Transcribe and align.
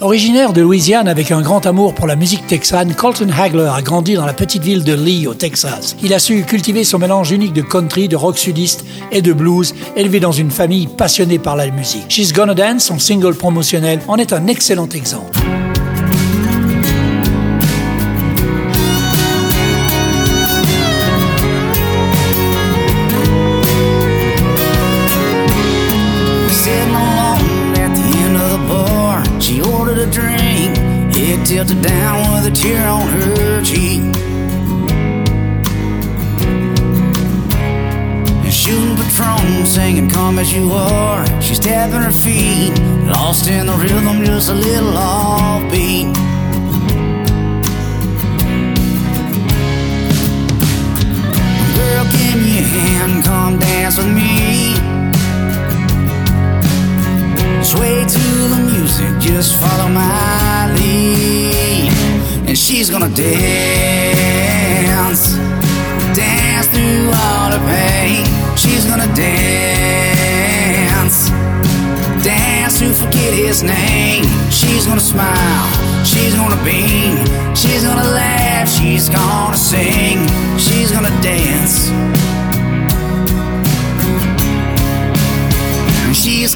Originaire 0.00 0.52
de 0.52 0.60
Louisiane 0.60 1.08
avec 1.08 1.32
un 1.32 1.42
grand 1.42 1.66
amour 1.66 1.92
pour 1.92 2.06
la 2.06 2.14
musique 2.14 2.46
texane, 2.46 2.94
Colton 2.94 3.30
Hagler 3.36 3.68
a 3.74 3.82
grandi 3.82 4.14
dans 4.14 4.26
la 4.26 4.32
petite 4.32 4.62
ville 4.62 4.84
de 4.84 4.94
Lee 4.94 5.26
au 5.26 5.34
Texas. 5.34 5.96
Il 6.04 6.14
a 6.14 6.20
su 6.20 6.44
cultiver 6.44 6.84
son 6.84 6.98
mélange 6.98 7.32
unique 7.32 7.52
de 7.52 7.62
country, 7.62 8.06
de 8.06 8.14
rock 8.14 8.38
sudiste 8.38 8.84
et 9.10 9.22
de 9.22 9.32
blues, 9.32 9.74
élevé 9.96 10.20
dans 10.20 10.30
une 10.30 10.52
famille 10.52 10.86
passionnée 10.86 11.40
par 11.40 11.56
la 11.56 11.68
musique. 11.70 12.06
She's 12.08 12.32
Gonna 12.32 12.54
Dance, 12.54 12.84
son 12.84 13.00
single 13.00 13.34
promotionnel, 13.34 14.00
en 14.06 14.18
est 14.18 14.32
un 14.32 14.46
excellent 14.46 14.88
exemple. 14.88 15.36
Just 44.38 44.50
a 44.50 44.54
little 44.54 44.92
offbeat. 44.92 45.87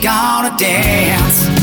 Gonna 0.02 0.50
dance. 0.56 1.61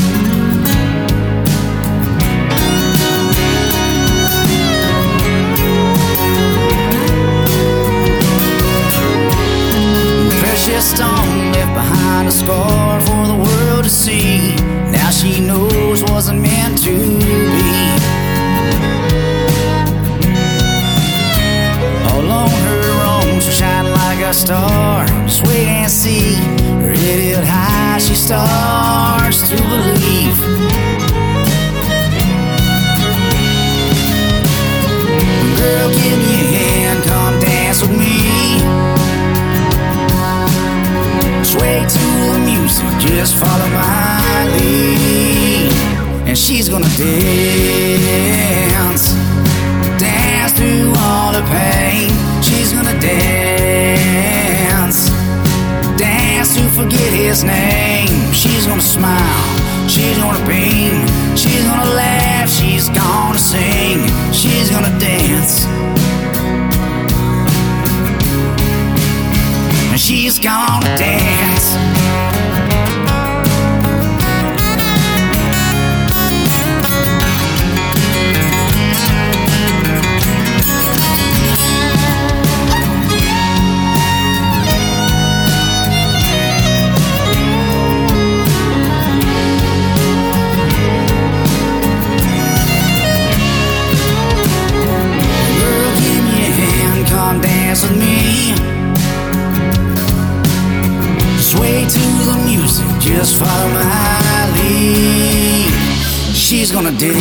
She's 106.60 106.72
gonna 106.72 106.92
dance, 106.92 107.16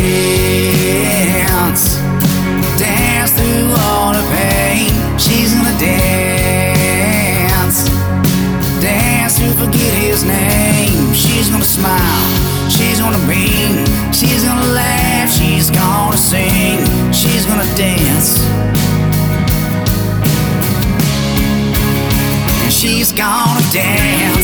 dance 2.77 3.31
through 3.31 3.71
all 3.87 4.11
the 4.11 4.21
pain. 4.35 4.91
She's 5.17 5.53
gonna 5.53 5.79
dance, 5.79 7.09
dance 8.81 9.39
to 9.39 9.47
forget 9.53 9.93
his 9.93 10.25
name. 10.25 11.13
She's 11.13 11.47
gonna 11.47 11.63
smile, 11.63 12.27
she's 12.69 12.99
gonna 12.99 13.25
beam, 13.29 13.85
she's 14.11 14.43
gonna 14.43 14.73
laugh, 14.73 15.31
she's 15.31 15.69
gonna 15.71 16.17
sing, 16.17 16.83
she's 17.13 17.45
gonna 17.45 17.63
dance. 17.77 18.43
And 22.61 22.73
she's 22.73 23.13
gonna 23.13 23.61
dance. 23.71 24.38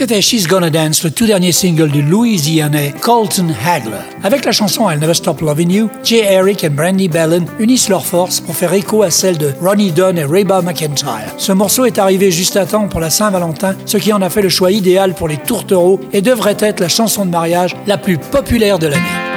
C'était 0.00 0.22
She's 0.22 0.46
Gonna 0.46 0.70
Dance, 0.70 1.04
le 1.04 1.10
tout 1.10 1.26
dernier 1.26 1.52
single 1.52 1.90
du 1.90 2.00
Louisianais 2.00 2.94
Colton 3.02 3.48
Hagler. 3.66 3.98
Avec 4.22 4.46
la 4.46 4.50
chanson 4.50 4.88
I'll 4.88 4.98
Never 4.98 5.12
Stop 5.12 5.42
Loving 5.42 5.70
You, 5.70 5.90
Jay 6.02 6.24
Eric 6.24 6.64
et 6.64 6.70
Brandy 6.70 7.06
Bellin 7.06 7.44
unissent 7.58 7.90
leurs 7.90 8.06
forces 8.06 8.40
pour 8.40 8.56
faire 8.56 8.72
écho 8.72 9.02
à 9.02 9.10
celle 9.10 9.36
de 9.36 9.52
Ronnie 9.60 9.92
Dunn 9.92 10.16
et 10.16 10.24
Reba 10.24 10.62
McIntyre. 10.62 11.34
Ce 11.36 11.52
morceau 11.52 11.84
est 11.84 11.98
arrivé 11.98 12.30
juste 12.30 12.56
à 12.56 12.64
temps 12.64 12.88
pour 12.88 13.00
la 13.00 13.10
Saint-Valentin, 13.10 13.76
ce 13.84 13.98
qui 13.98 14.10
en 14.14 14.22
a 14.22 14.30
fait 14.30 14.40
le 14.40 14.48
choix 14.48 14.72
idéal 14.72 15.12
pour 15.12 15.28
les 15.28 15.36
tourtereaux 15.36 16.00
et 16.14 16.22
devrait 16.22 16.56
être 16.60 16.80
la 16.80 16.88
chanson 16.88 17.26
de 17.26 17.30
mariage 17.30 17.76
la 17.86 17.98
plus 17.98 18.16
populaire 18.16 18.78
de 18.78 18.86
l'année. 18.86 19.29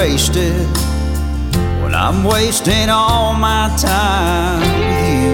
Wasted 0.00 0.66
when 1.82 1.94
I'm 1.94 2.24
wasting 2.24 2.88
all 2.88 3.34
my 3.34 3.68
time 3.76 4.62
with 4.88 5.04
you. 5.12 5.32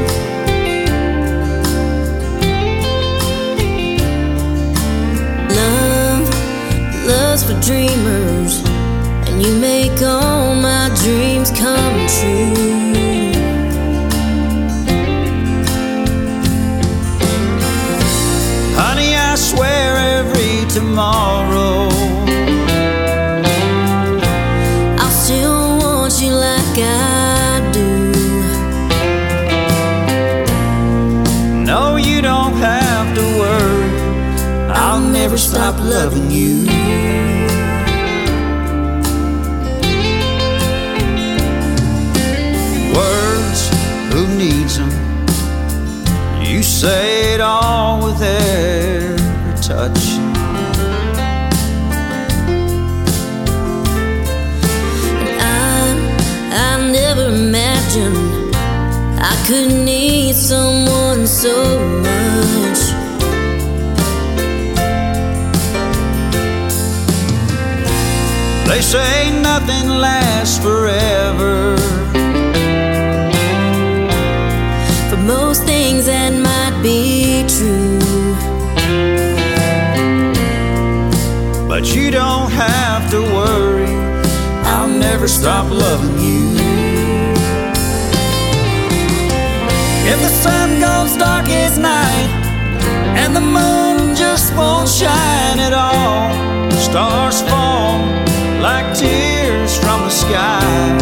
Love, 5.58 6.26
love's 7.06 7.44
for 7.44 7.56
dreamers, 7.68 8.54
and 9.28 9.40
you 9.40 9.52
make 9.60 10.02
all 10.02 10.56
my 10.56 10.90
dreams 11.02 11.52
come 11.52 11.96
true. 12.16 12.56
Honey, 18.80 19.14
I 19.14 19.36
swear 19.36 19.96
every 20.18 20.68
tomorrow 20.74 21.65
stop 35.56 35.78
loving 35.80 36.30
you. 36.30 36.66
Words, 42.94 43.60
who 44.12 44.22
needs 44.36 44.76
them? 44.76 44.90
You 46.44 46.62
say 46.62 47.32
it 47.32 47.40
all 47.40 48.04
with 48.04 48.20
every 48.20 49.56
touch. 49.62 50.04
I, 55.40 55.86
I 56.52 56.90
never 56.92 57.28
imagined 57.28 58.54
I 59.32 59.34
could 59.46 59.72
need 59.86 60.34
someone 60.34 61.26
so 61.26 61.54
much. 62.02 62.15
They 68.76 68.82
say 68.82 69.30
nothing 69.40 69.88
lasts 69.88 70.58
forever. 70.58 71.78
For 75.08 75.16
most 75.16 75.62
things 75.62 76.04
that 76.04 76.34
might 76.34 76.82
be 76.82 77.46
true. 77.48 77.98
But 81.66 81.94
you 81.94 82.10
don't 82.10 82.50
have 82.50 83.10
to 83.12 83.22
worry, 83.22 83.94
I'll 84.66 84.88
never 84.88 85.26
stop 85.26 85.70
loving 85.70 86.18
you. 86.18 86.44
If 90.12 90.18
the 90.20 90.32
sun 90.44 90.80
goes 90.80 91.16
dark 91.16 91.48
as 91.48 91.78
night 91.78 92.28
and 93.16 93.34
the 93.34 93.40
moon 93.40 94.14
just 94.14 94.54
won't 94.54 94.86
shine 94.86 95.60
at 95.60 95.72
all, 95.72 96.30
stars 96.72 97.40
fall 97.40 97.85
like 98.60 98.94
tears 98.94 99.76
from 99.78 100.00
the 100.02 100.10
sky. 100.10 100.98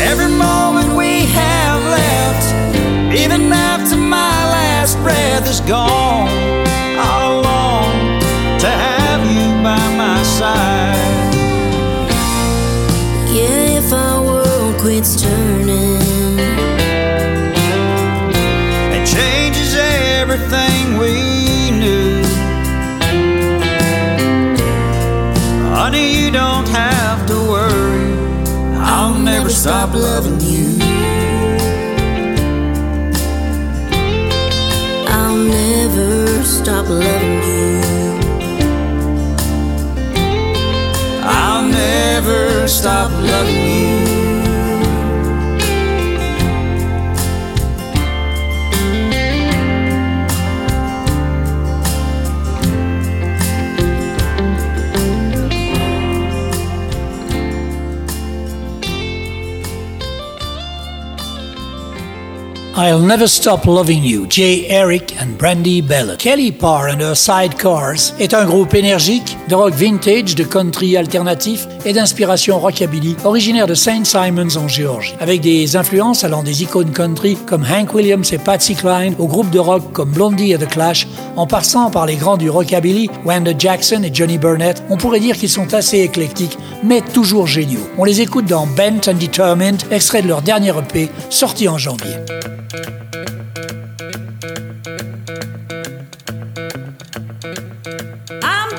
Every 0.00 0.28
moment 0.28 0.94
we 0.96 1.26
have 1.26 1.82
left, 1.82 2.46
even 3.14 3.52
after 3.52 3.96
my 3.96 4.36
last 4.56 4.96
breath 4.98 5.48
is 5.48 5.60
gone, 5.60 6.23
have 26.74 27.26
to 27.26 27.36
worry. 27.54 28.12
I'll 28.78 29.18
never 29.18 29.50
stop 29.50 29.94
loving 29.94 30.40
you. 30.40 30.78
I'll 35.16 35.36
never 35.36 36.42
stop 36.44 36.88
loving 36.88 37.42
you. 37.50 37.64
I'll 41.22 41.66
never 41.66 42.68
stop 42.68 43.10
loving 43.12 43.56
you. 43.56 43.63
I'll 62.76 62.98
Never 62.98 63.28
Stop 63.28 63.66
Loving 63.66 64.02
You, 64.02 64.26
Jay 64.28 64.66
Eric 64.68 65.14
and 65.20 65.38
Brandy 65.38 65.80
Bellot. 65.80 66.16
Kelly 66.18 66.50
Parr 66.50 66.88
and 66.88 67.00
her 67.00 67.14
Sidecars 67.14 68.12
est 68.18 68.34
un 68.34 68.44
groupe 68.44 68.74
énergique 68.74 69.36
de 69.48 69.54
rock 69.54 69.74
vintage, 69.74 70.34
de 70.34 70.42
country 70.42 70.96
alternatif 70.96 71.68
et 71.84 71.92
d'inspiration 71.92 72.58
rockabilly, 72.58 73.14
originaire 73.22 73.68
de 73.68 73.74
St. 73.74 74.04
Simons 74.04 74.56
en 74.56 74.66
Géorgie. 74.66 75.14
Avec 75.20 75.40
des 75.40 75.76
influences 75.76 76.24
allant 76.24 76.42
des 76.42 76.64
icônes 76.64 76.90
country 76.90 77.36
comme 77.46 77.64
Hank 77.64 77.94
Williams 77.94 78.32
et 78.32 78.38
Patsy 78.38 78.74
Cline, 78.74 79.14
aux 79.20 79.28
groupes 79.28 79.50
de 79.50 79.60
rock 79.60 79.92
comme 79.92 80.10
Blondie 80.10 80.50
et 80.50 80.58
The 80.58 80.68
Clash, 80.68 81.06
en 81.36 81.46
passant 81.46 81.92
par 81.92 82.06
les 82.06 82.16
grands 82.16 82.36
du 82.36 82.50
rockabilly, 82.50 83.08
Wanda 83.24 83.52
Jackson 83.56 84.02
et 84.02 84.12
Johnny 84.12 84.36
Burnett, 84.36 84.82
on 84.90 84.96
pourrait 84.96 85.20
dire 85.20 85.36
qu'ils 85.36 85.48
sont 85.48 85.74
assez 85.74 86.00
éclectiques, 86.00 86.58
mais 86.82 87.02
toujours 87.02 87.46
géniaux. 87.46 87.88
On 87.98 88.04
les 88.04 88.20
écoute 88.20 88.46
dans 88.46 88.66
Bent 88.66 89.08
and 89.08 89.14
Determined, 89.20 89.80
extrait 89.92 90.22
de 90.22 90.28
leur 90.28 90.42
dernier 90.42 90.70
EP, 90.76 91.08
sorti 91.30 91.68
en 91.68 91.78
janvier. 91.78 92.16
I'm 92.76 92.82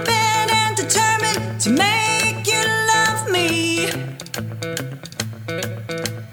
bent 0.04 0.52
and 0.52 0.76
determined 0.76 1.62
to 1.62 1.70
make 1.70 2.46
you 2.46 2.62
love 2.94 3.32
me 3.32 3.88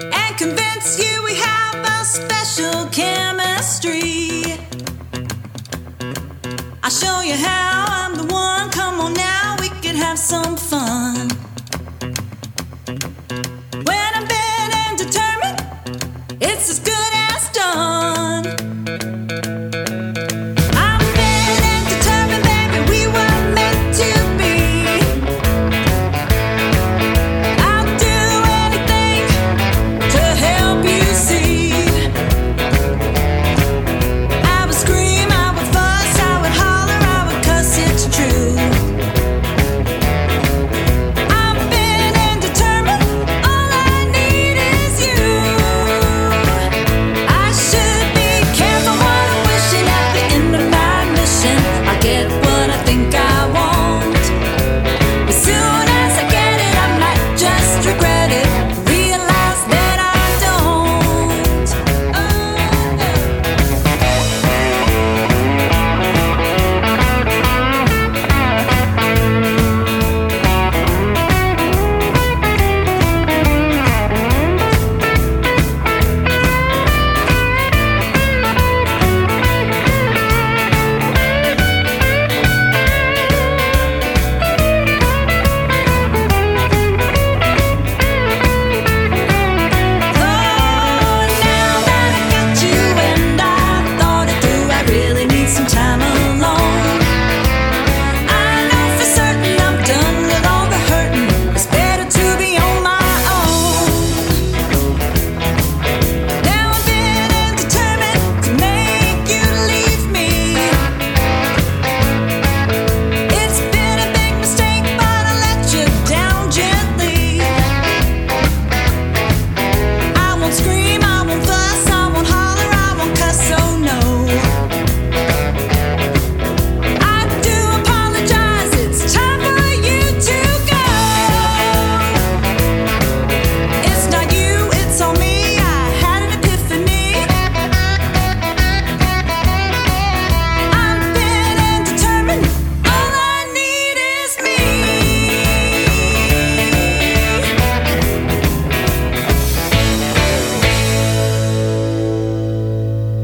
and 0.01 0.37
convince 0.37 0.99
you 0.99 1.23
we 1.23 1.37
have 1.37 1.77
a 1.77 2.05
special 2.05 2.89
chemistry. 2.89 4.59
I'll 6.83 6.91
show 6.91 7.21
you 7.21 7.35
how 7.35 7.85
I'm 7.89 8.17
the 8.17 8.25
one. 8.33 8.71
Come 8.73 8.99
on 9.01 9.15
now, 9.15 9.55
we 9.61 9.69
can 9.69 9.95
have 9.95 10.19
some 10.19 10.57
fun. 10.57 11.32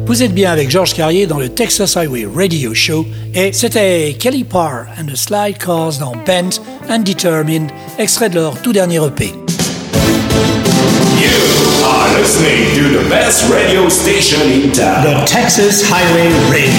Vous 0.08 0.22
êtes 0.22 0.32
bien 0.32 0.50
avec 0.50 0.70
Georges 0.70 0.94
Carrier 0.94 1.26
dans 1.26 1.38
le 1.38 1.50
Texas 1.50 1.94
Highway 1.94 2.26
Radio 2.34 2.72
Show 2.72 3.04
et 3.34 3.52
c'était 3.52 4.16
Kelly 4.18 4.42
Parr 4.42 4.86
and 4.98 5.04
the 5.04 5.14
Slide 5.14 5.58
Cars 5.58 5.98
dans 6.00 6.12
Bent 6.26 6.62
and 6.88 7.00
Determined, 7.00 7.70
extrait 7.98 8.30
de 8.30 8.36
leur 8.36 8.56
tout 8.62 8.72
dernier 8.72 8.96
EP. 9.04 9.26
You 9.26 9.34
are 11.84 12.08
listening 12.18 12.74
to 12.74 12.98
the 12.98 13.06
best 13.10 13.52
radio 13.52 13.90
station 13.90 14.40
in 14.50 14.72
town. 14.72 15.04
The 15.04 15.30
Texas 15.30 15.84
Highway 15.90 16.32
Radio. 16.48 16.72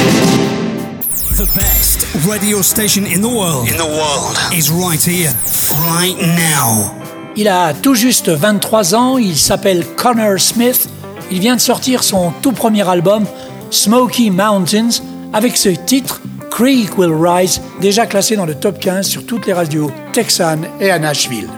The 1.37 1.45
best 1.55 2.07
radio 2.27 2.63
station 2.63 3.05
in 3.05 3.21
the 3.21 3.31
world. 3.31 3.69
In 3.69 3.77
the 3.77 3.85
world. 3.85 4.39
Is 4.57 4.71
right 4.71 4.99
here. 4.99 5.29
Right 5.75 6.17
now. 6.19 6.95
Il 7.35 7.47
a 7.47 7.75
tout 7.75 7.93
juste 7.93 8.29
23 8.29 8.95
ans, 8.95 9.17
il 9.19 9.37
s'appelle 9.37 9.85
Connor 9.95 10.39
Smith. 10.39 10.89
Il 11.31 11.39
vient 11.39 11.55
de 11.55 11.61
sortir 11.61 12.03
son 12.03 12.31
tout 12.41 12.51
premier 12.51 12.87
album, 12.87 13.25
Smoky 13.69 14.31
Mountains, 14.31 15.01
avec 15.31 15.57
ce 15.57 15.69
titre, 15.69 16.21
Creek 16.49 16.97
Will 16.97 17.13
Rise, 17.13 17.61
déjà 17.79 18.07
classé 18.07 18.35
dans 18.35 18.45
le 18.45 18.55
top 18.55 18.79
15 18.79 19.07
sur 19.07 19.25
toutes 19.25 19.45
les 19.45 19.53
radios 19.53 19.91
texanes 20.11 20.65
et 20.79 20.89
à 20.89 20.97
Nashville. 20.97 21.49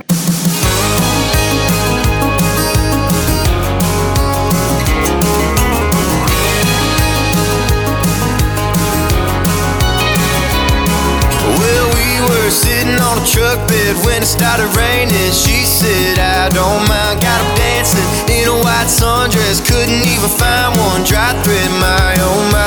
White 18.61 18.87
sundress. 18.87 19.59
Couldn't 19.65 20.05
even 20.05 20.29
find 20.29 20.77
one 20.77 21.03
dry 21.03 21.33
thread, 21.43 21.71
my 21.81 22.15
oh 22.21 22.41
my. 22.53 22.61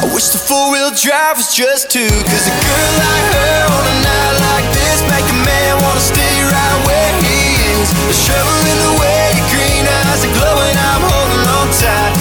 I 0.00 0.04
wish 0.14 0.28
the 0.32 0.38
four 0.38 0.72
wheel 0.72 0.90
drive 0.96 1.36
was 1.36 1.54
just 1.54 1.90
two. 1.90 2.08
Cause 2.08 2.46
a 2.48 2.54
girl 2.56 2.92
like 3.00 3.28
her 3.36 3.60
on 3.76 3.84
a 3.92 3.96
night 4.02 4.34
like 4.50 4.66
this 4.72 5.00
make 5.08 5.28
a 5.28 5.38
man 5.44 5.72
wanna 5.84 6.00
stay 6.00 6.36
right 6.48 6.78
where 6.88 7.12
he 7.20 7.38
is. 7.76 7.88
The 8.08 8.16
shovel 8.16 8.60
in 8.72 8.78
the 8.80 8.94
way, 9.00 9.36
green 9.52 9.84
eyes 9.84 10.24
are 10.24 10.34
glowing. 10.36 10.76
I'm 10.76 11.02
holding 11.04 11.44
on 11.48 11.68
tight, 11.76 12.12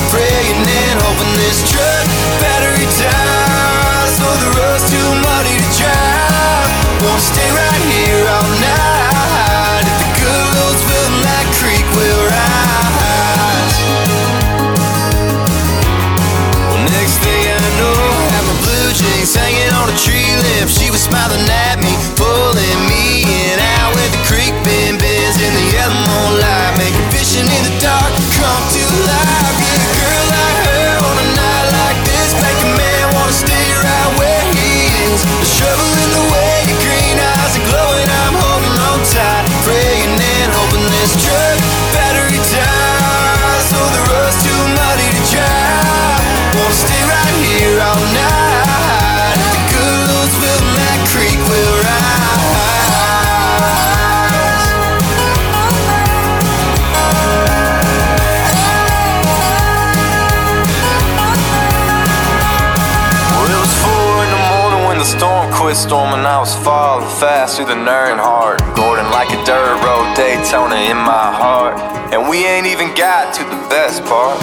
storming. 65.92 66.24
I 66.24 66.40
was 66.40 66.56
falling 66.64 67.04
fast 67.20 67.60
through 67.60 67.68
the 67.68 67.76
Earnhardt, 67.76 68.64
Gordon 68.80 69.12
like 69.12 69.28
a 69.28 69.40
dirt 69.44 69.76
road 69.84 70.08
Daytona 70.16 70.80
in 70.88 70.96
my 70.96 71.28
heart. 71.36 71.76
And 72.16 72.32
we 72.32 72.48
ain't 72.48 72.64
even 72.64 72.96
got 72.96 73.36
to 73.36 73.44
the 73.44 73.60
best 73.68 74.00
part. 74.08 74.40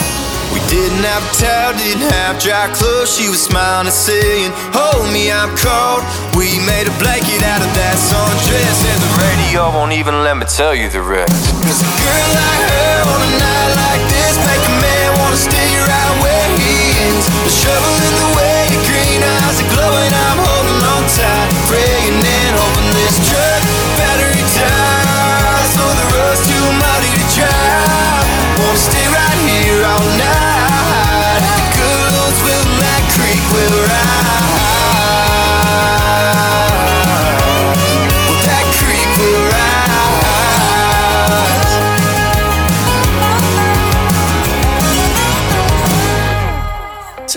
We 0.52 0.61
didn't 0.69 1.00
have 1.09 1.25
towel, 1.40 1.73
didn't 1.73 2.05
have 2.21 2.37
dry 2.37 2.69
clothes. 2.76 3.17
She 3.17 3.33
was 3.33 3.40
smiling 3.40 3.88
and 3.88 3.97
saying, 3.97 4.52
Hold 4.76 5.09
me, 5.09 5.33
I'm 5.33 5.49
cold. 5.57 6.05
We 6.37 6.61
made 6.69 6.85
a 6.85 6.93
blanket 7.00 7.40
out 7.40 7.64
of 7.64 7.73
that 7.81 7.97
sundress, 7.97 8.78
and 8.85 9.00
the 9.00 9.12
radio 9.17 9.73
won't 9.73 9.97
even 9.97 10.21
let 10.21 10.37
me 10.37 10.45
tell 10.45 10.76
you 10.76 10.93
the 10.93 11.00
rest. 11.00 11.33
Cause 11.64 11.81
a 11.81 11.88
girl 11.97 12.28
like 12.28 12.64
her 12.76 12.97
on 13.09 13.21
a 13.25 13.33
night 13.40 13.73
like 13.88 14.05
this 14.12 14.37
make 14.45 14.64
a 14.69 14.75
man 14.85 15.09
wanna 15.25 15.40
stay 15.40 15.73
right 15.81 16.14
where 16.21 16.49
he 16.61 16.93
is. 17.09 17.25
The 17.25 17.52
shovel 17.57 17.95
in 18.05 18.14
the 18.21 18.28
way, 18.37 18.57
your 18.69 18.85
green 18.85 19.25
eyes 19.25 19.57
are 19.64 19.71
glowing. 19.73 20.12
I'm 20.28 20.48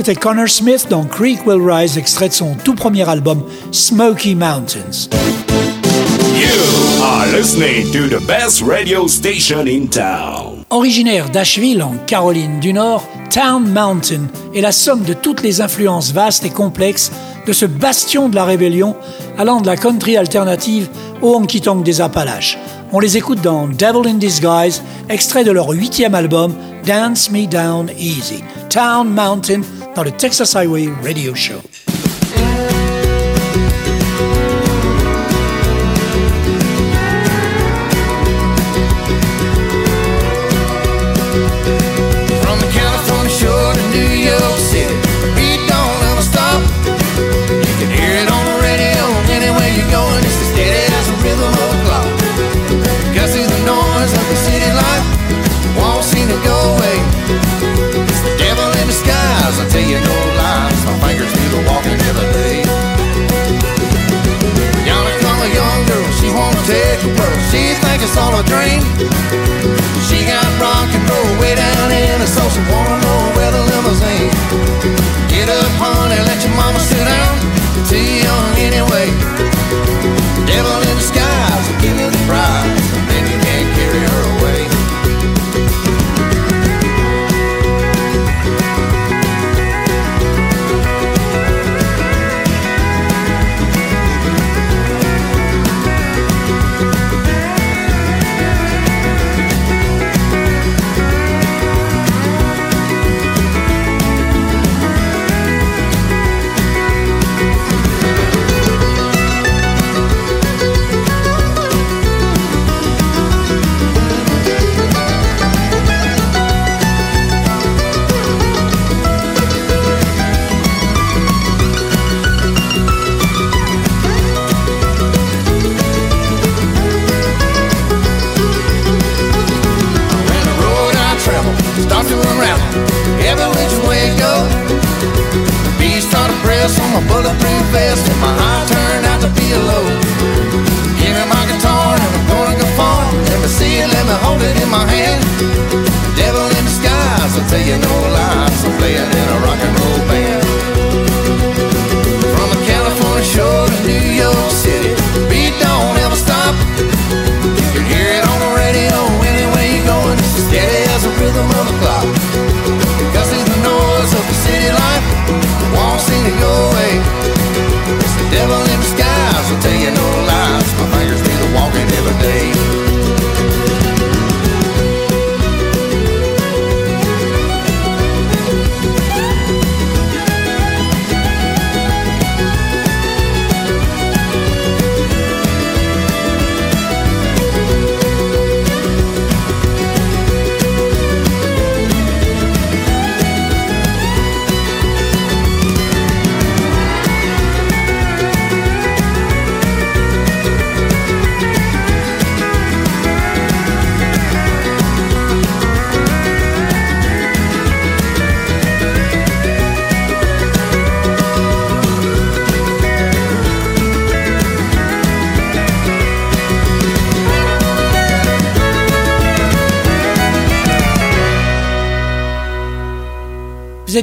C'était 0.03 0.15
Connor 0.15 0.49
Smith 0.49 0.87
dans 0.89 1.03
Creek 1.03 1.45
Will 1.45 1.61
Rise, 1.61 1.95
extrait 1.95 2.29
de 2.29 2.33
son 2.33 2.55
tout 2.55 2.73
premier 2.73 3.07
album 3.07 3.43
Smoky 3.71 4.33
Mountains. 4.33 5.09
Are 6.51 7.27
listening 7.31 7.91
to 7.93 8.09
the 8.09 8.19
best 8.27 8.61
radio 8.61 9.07
station 9.07 9.67
in 9.67 9.87
town. 9.87 10.65
Originaire 10.69 11.29
d'Asheville 11.29 11.81
en 11.81 11.95
Caroline 12.05 12.59
du 12.59 12.73
Nord, 12.73 13.07
Town 13.29 13.65
Mountain 13.65 14.27
est 14.53 14.59
la 14.59 14.73
somme 14.73 15.03
de 15.03 15.13
toutes 15.13 15.43
les 15.43 15.61
influences 15.61 16.11
vastes 16.11 16.43
et 16.43 16.49
complexes 16.49 17.09
de 17.47 17.53
ce 17.53 17.65
bastion 17.65 18.27
de 18.27 18.35
la 18.35 18.43
rébellion 18.43 18.97
allant 19.37 19.61
de 19.61 19.67
la 19.67 19.77
country 19.77 20.17
alternative 20.17 20.89
au 21.21 21.35
honky-tonk 21.35 21.85
des 21.85 22.01
Appalaches. 22.01 22.57
On 22.91 22.99
les 22.99 23.15
écoute 23.15 23.39
dans 23.41 23.69
Devil 23.69 24.09
in 24.09 24.15
Disguise, 24.15 24.83
extrait 25.07 25.45
de 25.45 25.51
leur 25.51 25.69
huitième 25.69 26.15
album 26.15 26.53
Dance 26.85 27.31
Me 27.31 27.47
Down 27.47 27.89
Easy. 27.97 28.43
Town 28.69 29.07
Mountain 29.07 29.61
dans 29.95 30.03
le 30.03 30.11
Texas 30.11 30.53
Highway 30.53 30.89
Radio 31.01 31.33
Show. 31.33 31.61
Shore 43.41 43.73
to 43.73 43.85
New 43.89 44.11
York 44.29 44.57
City, 44.61 44.93
the 45.25 45.29
beat 45.33 45.61
don't 45.65 46.01
ever 46.13 46.21
stop. 46.21 46.61
You 47.65 47.73
can 47.81 47.89
hear 47.89 48.13
it 48.21 48.29
on 48.29 48.43
the 48.45 48.57
radio 48.61 49.01
anywhere 49.33 49.69
you're 49.73 49.89
going. 49.89 50.21
It's 50.21 50.37
as 50.45 50.49
steady 50.53 50.85
as 50.93 51.05
the 51.09 51.17
rhythm 51.25 51.49
of 51.49 51.69
a 51.73 51.79
clock. 51.81 52.09
Guess 53.17 53.33
it's 53.33 53.49
the 53.49 53.61
noise 53.65 54.13
of 54.13 54.25
the 54.29 54.37
city 54.45 54.69
life 54.77 55.05
won't 55.73 56.05
seem 56.05 56.29
to 56.29 56.39
go 56.45 56.57
away. 56.77 56.97
It's 58.13 58.21
the 58.21 58.33
devil 58.37 58.69
in 58.77 58.85
disguise. 58.85 59.57
I 59.57 59.65
tell 59.73 59.85
you 59.89 59.97
no 59.97 60.17
lies. 60.37 60.79
My 60.85 60.95
fingers 61.01 61.33
do 61.33 61.45
the 61.57 61.61
walking 61.65 61.97
it's 68.11 68.19
all 68.19 68.35
a 68.35 68.43
dream. 68.43 68.83
She 70.03 70.27
got 70.27 70.43
rock 70.59 70.91
and 70.91 71.03
roll 71.07 71.31
way 71.39 71.55
down 71.55 71.91
in 71.95 72.19
her, 72.19 72.27
so 72.27 72.43
she 72.51 72.59
wanna 72.67 72.99
know 72.99 73.19
where 73.39 73.51
the 73.55 73.63
limousine. 73.71 74.31
Get 75.31 75.47
up, 75.47 75.71
honey, 75.79 76.19
let 76.27 76.43
your 76.43 76.53
mama 76.59 76.79
sit 76.79 77.05
down. 77.07 77.35
Too 77.87 78.03
young 78.03 78.51
anyway. 78.67 79.07
Devil 80.43 80.81
in 80.91 80.97
disguise 80.99 81.67
give 81.79 81.95
you 81.95 82.11
the 82.11 82.23
prize, 82.27 82.83
and 82.99 83.07
then 83.07 83.23
you 83.31 83.37
can't 83.47 83.69
carry 83.79 84.03
her 84.03 84.23
away. 84.35 84.60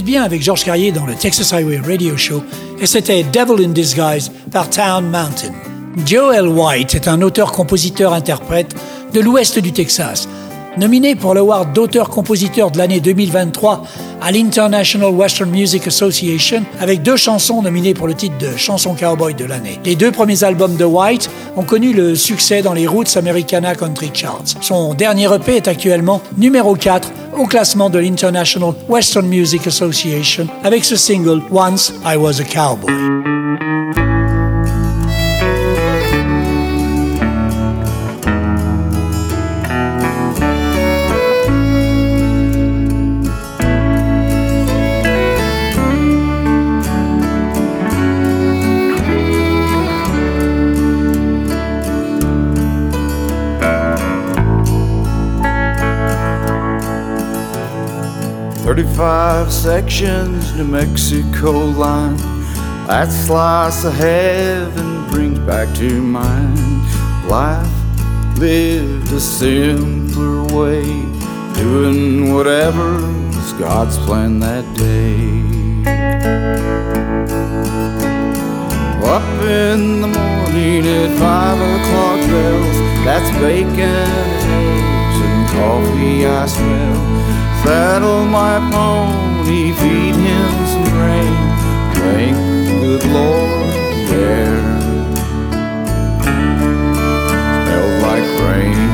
Bien 0.04 0.22
avec 0.22 0.42
Georges 0.42 0.64
Carrier 0.64 0.92
dans 0.92 1.06
le 1.06 1.14
Texas 1.14 1.52
Highway 1.52 1.78
Radio 1.78 2.16
Show 2.16 2.42
et 2.80 2.87
c'était 2.87 3.22
Devil 3.22 3.64
in 3.64 3.68
Disguise 3.70 4.30
par 4.50 4.68
Town 4.70 5.04
Mountain. 5.04 5.52
Joel 6.06 6.46
White 6.46 6.94
est 6.94 7.08
un 7.08 7.22
auteur-compositeur-interprète 7.22 8.74
de 9.12 9.20
l'ouest 9.20 9.58
du 9.58 9.72
Texas. 9.72 10.28
Nominé 10.76 11.16
pour 11.16 11.34
l'award 11.34 11.72
d'auteur-compositeur 11.72 12.70
de 12.70 12.78
l'année 12.78 13.00
2023 13.00 13.82
à 14.20 14.30
l'International 14.30 15.11
Western 15.11 15.50
Music 15.50 15.87
Association 15.87 16.62
avec 16.80 17.02
deux 17.02 17.16
chansons 17.16 17.62
nominées 17.62 17.94
pour 17.94 18.06
le 18.06 18.14
titre 18.14 18.38
de 18.38 18.56
chanson 18.56 18.94
cowboy 18.94 19.34
de 19.34 19.44
l'année. 19.44 19.80
Les 19.84 19.96
deux 19.96 20.12
premiers 20.12 20.44
albums 20.44 20.76
de 20.76 20.84
White 20.84 21.30
ont 21.56 21.64
connu 21.64 21.92
le 21.92 22.14
succès 22.14 22.62
dans 22.62 22.74
les 22.74 22.87
Roots 22.87 23.16
Americana 23.16 23.74
Country 23.74 24.11
Charts. 24.14 24.54
Son 24.61 24.94
dernier 24.94 25.32
EP 25.34 25.56
est 25.56 25.66
actuellement 25.66 26.20
numéro 26.37 26.76
4 26.76 27.11
au 27.38 27.46
classement 27.46 27.88
de 27.88 27.98
l'International 27.98 28.74
Western 28.88 29.27
Music 29.27 29.66
Association 29.66 30.46
avec 30.64 30.85
ce 30.85 30.96
single 30.96 31.40
Once 31.51 31.92
I 32.05 32.16
Was 32.16 32.40
a 32.40 32.44
Cowboy. 32.44 34.17
35 58.68 59.50
sections, 59.50 60.54
New 60.54 60.64
Mexico 60.66 61.52
line. 61.52 62.18
That 62.87 63.11
slice 63.11 63.83
of 63.87 63.94
heaven 63.94 65.09
brings 65.09 65.38
back 65.38 65.74
to 65.76 66.02
mind 66.02 66.59
life 67.26 67.66
lived 68.37 69.11
a 69.11 69.20
simpler 69.20 70.42
way, 70.54 70.85
doing 71.54 72.35
whatever 72.35 73.00
was 73.28 73.54
God's 73.54 73.96
plan 74.04 74.38
that 74.40 74.66
day. 74.76 75.16
Up 79.02 79.42
in 79.44 80.02
the 80.02 80.09
morning 80.09 80.85
at 80.85 81.18
five 81.18 81.59
o'clock 81.59 82.20
bells, 82.28 82.76
that's 83.07 83.31
bacon, 83.38 83.78
eggs, 83.78 85.20
and 85.24 85.48
coffee 85.57 86.26
I 86.26 86.44
smell. 86.44 87.17
Saddle 87.64 88.25
my 88.25 88.59
pony, 88.71 89.73
feed 89.73 90.14
him 90.14 90.53
some 90.73 90.88
grain. 90.94 91.37
Thank 91.94 92.37
good 92.81 93.05
Lord, 93.12 94.11
air 94.11 94.79
smelled 97.68 98.03
like 98.03 98.29
rain. 98.47 98.90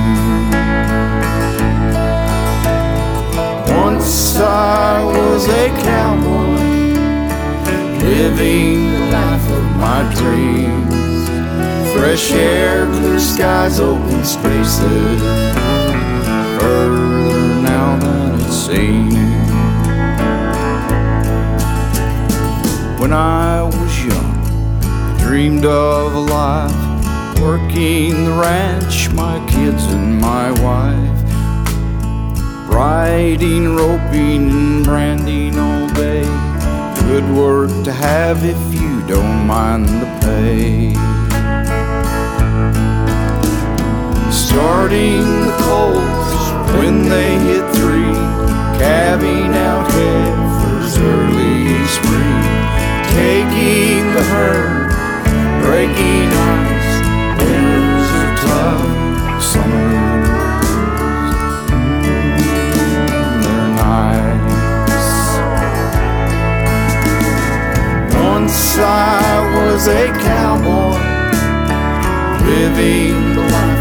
Once 3.76 4.36
I 4.36 5.04
was 5.04 5.46
a 5.48 5.68
cowboy, 5.82 6.64
living 8.02 8.92
the 8.92 9.00
life 9.12 9.46
of 9.58 9.64
my 9.76 10.00
dreams. 10.18 10.94
Fresh 11.92 12.32
air, 12.32 12.86
clear 12.86 13.20
skies, 13.20 13.78
open 13.78 14.24
spaces. 14.24 15.22
Now 16.60 17.03
When 22.98 23.12
I 23.12 23.62
was 23.62 24.04
young, 24.04 24.34
I 24.82 25.16
dreamed 25.18 25.64
of 25.64 26.14
a 26.14 26.18
life 26.18 27.40
working 27.40 28.24
the 28.24 28.32
ranch, 28.32 29.10
my 29.12 29.38
kids 29.48 29.84
and 29.84 30.18
my 30.20 30.50
wife. 30.60 31.22
Riding, 32.68 33.76
roping, 33.76 34.50
and 34.50 34.84
branding 34.84 35.56
all 35.56 35.86
day. 35.90 36.24
Good 37.06 37.30
work 37.36 37.70
to 37.84 37.92
have 37.92 38.44
if 38.44 38.74
you 38.74 39.06
don't 39.06 39.46
mind 39.46 39.86
the 39.86 40.06
pay. 40.20 40.94
Starting 44.32 45.22
the 45.46 45.56
colts 45.60 46.74
when 46.76 47.08
they 47.08 47.38
hit 47.38 47.70
three, 47.76 48.33
calving 48.78 49.54
out 49.54 49.86
heifers 49.90 50.98
early 50.98 51.86
spring, 51.86 52.42
taking 53.14 54.02
the 54.16 54.22
herd, 54.32 54.90
breaking 55.62 56.30
ice. 56.32 56.92
Winters 57.38 58.10
are 58.20 58.34
tough, 58.46 58.86
they're 63.42 63.70
nice. 63.84 65.10
Once 68.14 68.60
I 68.78 69.22
was 69.56 69.82
a 69.88 70.04
cowboy, 70.28 70.98
living 72.46 73.34
the 73.34 73.42
life 73.42 73.68
of. 73.68 73.73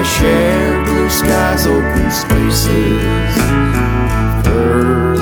Fresh 0.00 0.22
air, 0.22 0.84
blue 0.86 1.10
skies, 1.10 1.66
open 1.66 2.10
spaces. 2.10 3.36
Further 4.46 5.19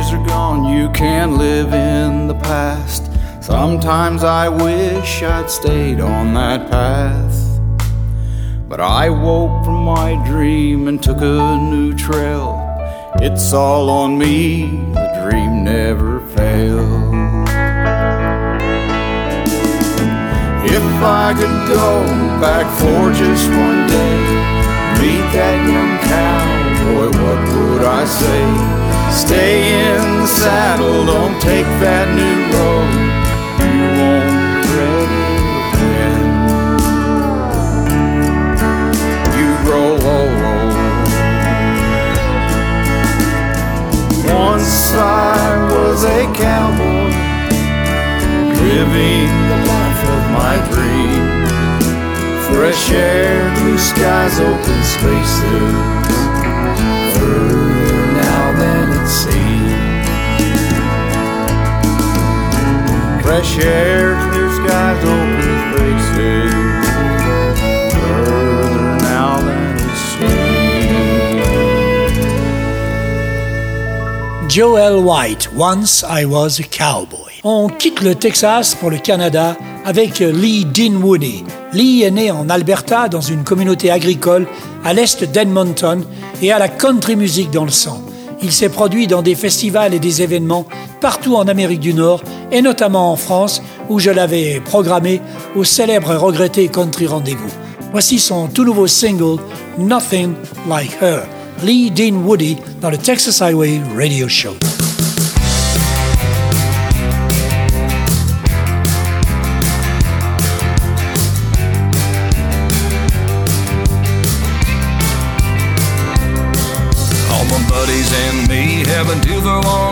days 0.00 0.12
are 0.12 0.26
gone, 0.26 0.64
you 0.64 0.88
can't 0.90 1.36
live 1.36 1.74
in 1.74 2.26
the 2.26 2.34
past. 2.34 3.10
Sometimes 3.42 4.24
I 4.24 4.48
wish 4.48 5.22
I'd 5.22 5.50
stayed 5.50 6.00
on 6.00 6.32
that 6.34 6.70
path. 6.70 7.60
But 8.68 8.80
I 8.80 9.10
woke 9.10 9.64
from 9.64 9.84
my 9.84 10.14
dream 10.26 10.88
and 10.88 11.02
took 11.02 11.20
a 11.20 11.58
new 11.58 11.94
trail. 11.94 12.56
It's 13.16 13.52
all 13.52 13.90
on 13.90 14.16
me, 14.16 14.62
the 14.94 15.08
dream 15.22 15.64
never 15.64 16.20
failed. 16.28 17.48
If 20.78 20.86
I 21.02 21.34
could 21.38 21.60
go 21.76 22.04
back 22.40 22.66
for 22.80 23.12
just 23.12 23.48
one 23.50 23.82
day, 23.98 24.20
meet 25.00 25.26
that 25.36 25.58
young 25.72 25.94
cowboy, 26.12 27.08
what 27.22 27.40
would 27.54 27.84
I 27.84 28.04
say? 28.06 28.80
Stay 29.12 29.74
in 29.74 29.89
saddle, 30.38 31.04
don't 31.04 31.40
take 31.40 31.66
that 31.82 32.06
new 32.14 32.38
road. 32.54 32.90
You 33.58 33.82
won't 33.98 34.30
regret 34.54 35.10
it 35.26 35.44
again. 35.74 36.24
You 39.38 39.48
grow 39.66 39.90
old. 40.14 40.38
Once 44.30 44.94
I 44.94 45.48
was 45.74 46.04
a 46.04 46.22
cowboy, 46.38 47.10
living 48.70 49.30
the 49.50 49.58
life 49.74 50.02
of 50.14 50.22
my 50.38 50.54
dream. 50.70 51.24
Fresh 52.46 52.90
air, 52.92 53.36
blue 53.58 53.78
skies, 53.78 54.38
open 54.38 54.80
spaces. 54.94 56.19
Fresh 63.30 63.58
air, 63.58 64.18
clear 64.32 64.50
skies, 64.50 65.04
open 65.04 65.40
spaces. 65.70 66.50
Joel 74.48 75.04
White, 75.04 75.48
Once 75.56 76.02
I 76.02 76.24
Was 76.24 76.58
a 76.58 76.64
Cowboy. 76.64 77.30
On 77.44 77.68
quitte 77.68 78.00
le 78.00 78.16
Texas 78.16 78.74
pour 78.74 78.90
le 78.90 78.98
Canada 78.98 79.56
avec 79.84 80.18
Lee 80.18 80.64
Dinwoody. 80.64 81.44
Lee 81.72 82.02
est 82.02 82.10
né 82.10 82.32
en 82.32 82.48
Alberta 82.48 83.08
dans 83.08 83.20
une 83.20 83.44
communauté 83.44 83.92
agricole 83.92 84.48
à 84.84 84.92
l'est 84.92 85.22
d'Edmonton 85.22 86.04
et 86.42 86.50
a 86.50 86.58
la 86.58 86.68
country 86.68 87.14
music 87.14 87.52
dans 87.52 87.64
le 87.64 87.70
sang. 87.70 88.02
Il 88.42 88.50
s'est 88.50 88.70
produit 88.70 89.06
dans 89.06 89.22
des 89.22 89.36
festivals 89.36 89.94
et 89.94 90.00
des 90.00 90.20
événements 90.20 90.66
partout 91.00 91.36
en 91.36 91.46
Amérique 91.46 91.80
du 91.80 91.94
Nord 91.94 92.22
et 92.52 92.62
notamment 92.62 93.12
en 93.12 93.16
France 93.16 93.62
où 93.88 93.98
je 93.98 94.10
l'avais 94.10 94.60
programmé 94.60 95.20
au 95.56 95.64
célèbre 95.64 96.12
et 96.12 96.16
regretté 96.16 96.68
Country 96.68 97.06
Rendez-vous. 97.06 97.50
Voici 97.92 98.18
son 98.18 98.46
tout 98.48 98.64
nouveau 98.64 98.86
single 98.86 99.40
Nothing 99.78 100.34
Like 100.68 100.96
Her, 101.02 101.22
Lee 101.62 101.90
Dean 101.90 102.16
Woody 102.24 102.56
dans 102.80 102.90
le 102.90 102.98
Texas 102.98 103.42
Highway 103.42 103.80
Radio 103.96 104.28
Show. 104.28 104.54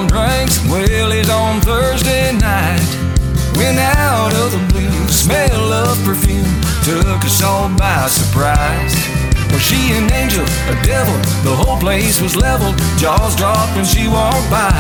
drinks. 0.07 0.59
On 0.68 1.61
Thursday. 1.61 2.17
Went 3.59 3.79
out 3.79 4.33
of 4.33 4.53
the 4.53 4.62
blue, 4.73 5.09
smell 5.09 5.73
of 5.73 6.03
perfume 6.05 6.59
took 6.88 7.21
us 7.25 7.42
all 7.42 7.68
by 7.77 8.07
surprise. 8.09 8.97
Was 9.53 9.61
she 9.61 9.92
an 9.92 10.11
angel, 10.12 10.44
a 10.73 10.77
devil? 10.83 11.12
The 11.44 11.55
whole 11.55 11.79
place 11.79 12.18
was 12.18 12.35
leveled, 12.35 12.79
jaws 12.97 13.37
dropped 13.37 13.77
when 13.77 13.85
she 13.85 14.09
walked 14.09 14.49
by. 14.49 14.73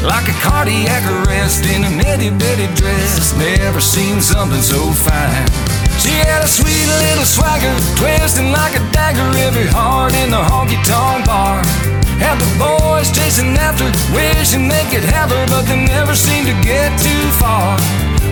Like 0.00 0.26
a 0.26 0.36
cardiac 0.40 1.04
arrest 1.12 1.66
in 1.66 1.84
an 1.84 2.00
itty 2.00 2.30
bitty 2.30 2.72
dress, 2.74 3.36
never 3.36 3.80
seen 3.80 4.22
something 4.22 4.62
so 4.62 4.80
fine. 4.92 5.46
She 6.00 6.16
had 6.24 6.42
a 6.42 6.48
sweet 6.48 6.88
little 7.04 7.28
swagger, 7.28 7.74
twisting 8.00 8.50
like 8.50 8.74
a 8.74 8.82
dagger, 8.90 9.28
every 9.38 9.66
heart 9.66 10.14
in 10.14 10.30
the 10.30 10.40
honky 10.40 10.80
tonk 10.84 11.26
bar. 11.26 11.60
Had 12.22 12.38
the 12.38 12.50
boys 12.54 13.10
chasing 13.10 13.58
after, 13.58 13.90
wishing 14.14 14.68
they 14.68 14.86
could 14.94 15.02
have 15.02 15.30
her, 15.34 15.44
but 15.50 15.66
they 15.66 15.84
never 15.84 16.14
seemed 16.14 16.46
to 16.46 16.56
get 16.62 16.94
too 17.02 17.24
far. 17.42 17.76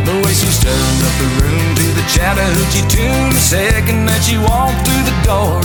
The 0.07 0.15
way 0.23 0.33
she 0.33 0.47
stirred 0.47 1.03
up 1.09 1.15
the 1.19 1.31
room 1.43 1.75
to 1.75 1.87
the 1.99 2.07
Chattahoochee 2.07 2.87
tune, 2.87 3.31
the 3.35 3.43
second 3.43 4.07
that 4.07 4.23
she 4.23 4.39
walked 4.39 4.79
through 4.87 5.05
the 5.11 5.17
door. 5.27 5.59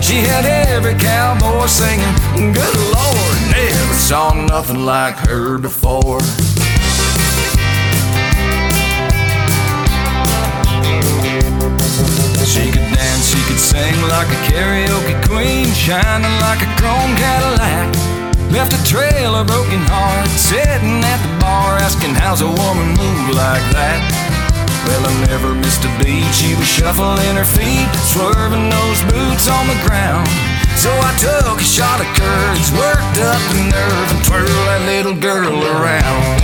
She 0.00 0.24
had 0.24 0.46
every 0.46 0.94
cowboy 0.94 1.66
singing, 1.66 2.14
Good 2.54 2.76
Lord, 2.96 3.36
never 3.52 3.94
saw 3.94 4.32
nothing 4.32 4.84
like 4.86 5.16
her 5.28 5.58
before. 5.58 6.20
Sing 13.58 13.96
like 14.12 14.28
a 14.28 14.40
karaoke 14.52 15.16
queen, 15.24 15.66
shining 15.72 16.36
like 16.44 16.60
a 16.60 16.70
chrome 16.76 17.12
Cadillac. 17.16 17.88
Left 18.52 18.72
a 18.72 18.80
trail 18.84 19.34
of 19.34 19.46
broken 19.48 19.80
hearts, 19.88 20.30
sitting 20.32 21.02
at 21.02 21.20
the 21.24 21.32
bar, 21.40 21.76
asking 21.80 22.14
how's 22.14 22.40
a 22.40 22.48
woman 22.48 22.94
move 22.94 23.34
like 23.34 23.64
that. 23.74 23.98
Well, 24.86 25.02
I 25.02 25.12
never 25.26 25.50
missed 25.54 25.82
a 25.82 25.90
beat. 25.98 26.30
She 26.30 26.54
was 26.54 26.68
shuffling 26.68 27.34
her 27.34 27.48
feet, 27.48 27.90
swerving 28.14 28.70
those 28.70 29.00
boots 29.10 29.50
on 29.50 29.66
the 29.66 29.78
ground. 29.82 30.28
So 30.78 30.92
I 30.92 31.10
took 31.18 31.58
a 31.58 31.66
shot 31.66 31.98
of 31.98 32.08
courage, 32.14 32.68
worked 32.76 33.18
up 33.18 33.40
the 33.50 33.66
nerve, 33.72 34.08
and 34.14 34.22
twirled 34.22 34.66
that 34.70 34.84
little 34.86 35.16
girl 35.16 35.58
around. 35.58 36.38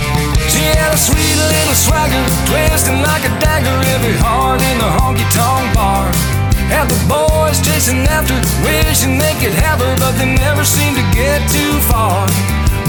She 0.51 0.65
had 0.75 0.91
a 0.91 0.99
sweet 0.99 1.37
little 1.39 1.77
swagger, 1.77 2.19
twisting 2.51 2.99
like 2.99 3.23
a 3.23 3.31
dagger, 3.39 3.77
every 3.95 4.17
heart 4.19 4.59
in 4.59 4.77
the 4.81 4.91
honky 4.99 5.23
tonk 5.31 5.71
bar. 5.77 6.32
Had 6.73 6.89
the 6.89 6.97
boys 7.05 7.61
chasing 7.61 8.01
after, 8.09 8.33
wishing 8.65 9.21
they 9.21 9.37
could 9.37 9.53
have 9.53 9.77
her, 9.77 9.93
but 10.01 10.17
they 10.17 10.25
never 10.25 10.65
seemed 10.65 10.97
to 10.97 11.05
get 11.13 11.37
too 11.53 11.73
far. 11.85 12.25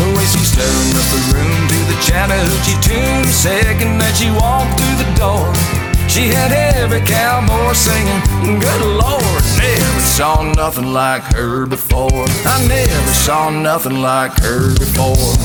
The 0.00 0.08
way 0.16 0.24
she 0.24 0.40
stirred 0.40 0.96
up 0.96 1.06
the 1.12 1.20
room 1.36 1.68
to 1.68 1.78
the 1.92 1.98
Chattahoochee 2.00 2.80
tune, 2.80 3.28
second 3.28 4.00
that 4.00 4.16
she 4.16 4.32
walked 4.32 4.80
through 4.80 4.96
the 5.04 5.10
door. 5.20 5.52
She 6.08 6.28
had 6.28 6.52
every 6.80 7.02
cowboy 7.02 7.74
singing, 7.74 8.20
Good 8.58 8.82
Lord, 8.96 9.42
never 9.60 10.00
saw 10.00 10.42
nothing 10.56 10.92
like 10.92 11.22
her 11.34 11.66
before. 11.66 12.24
I 12.48 12.66
never 12.66 13.12
saw 13.12 13.50
nothing 13.50 14.00
like 14.00 14.32
her 14.40 14.72
before. 14.78 15.36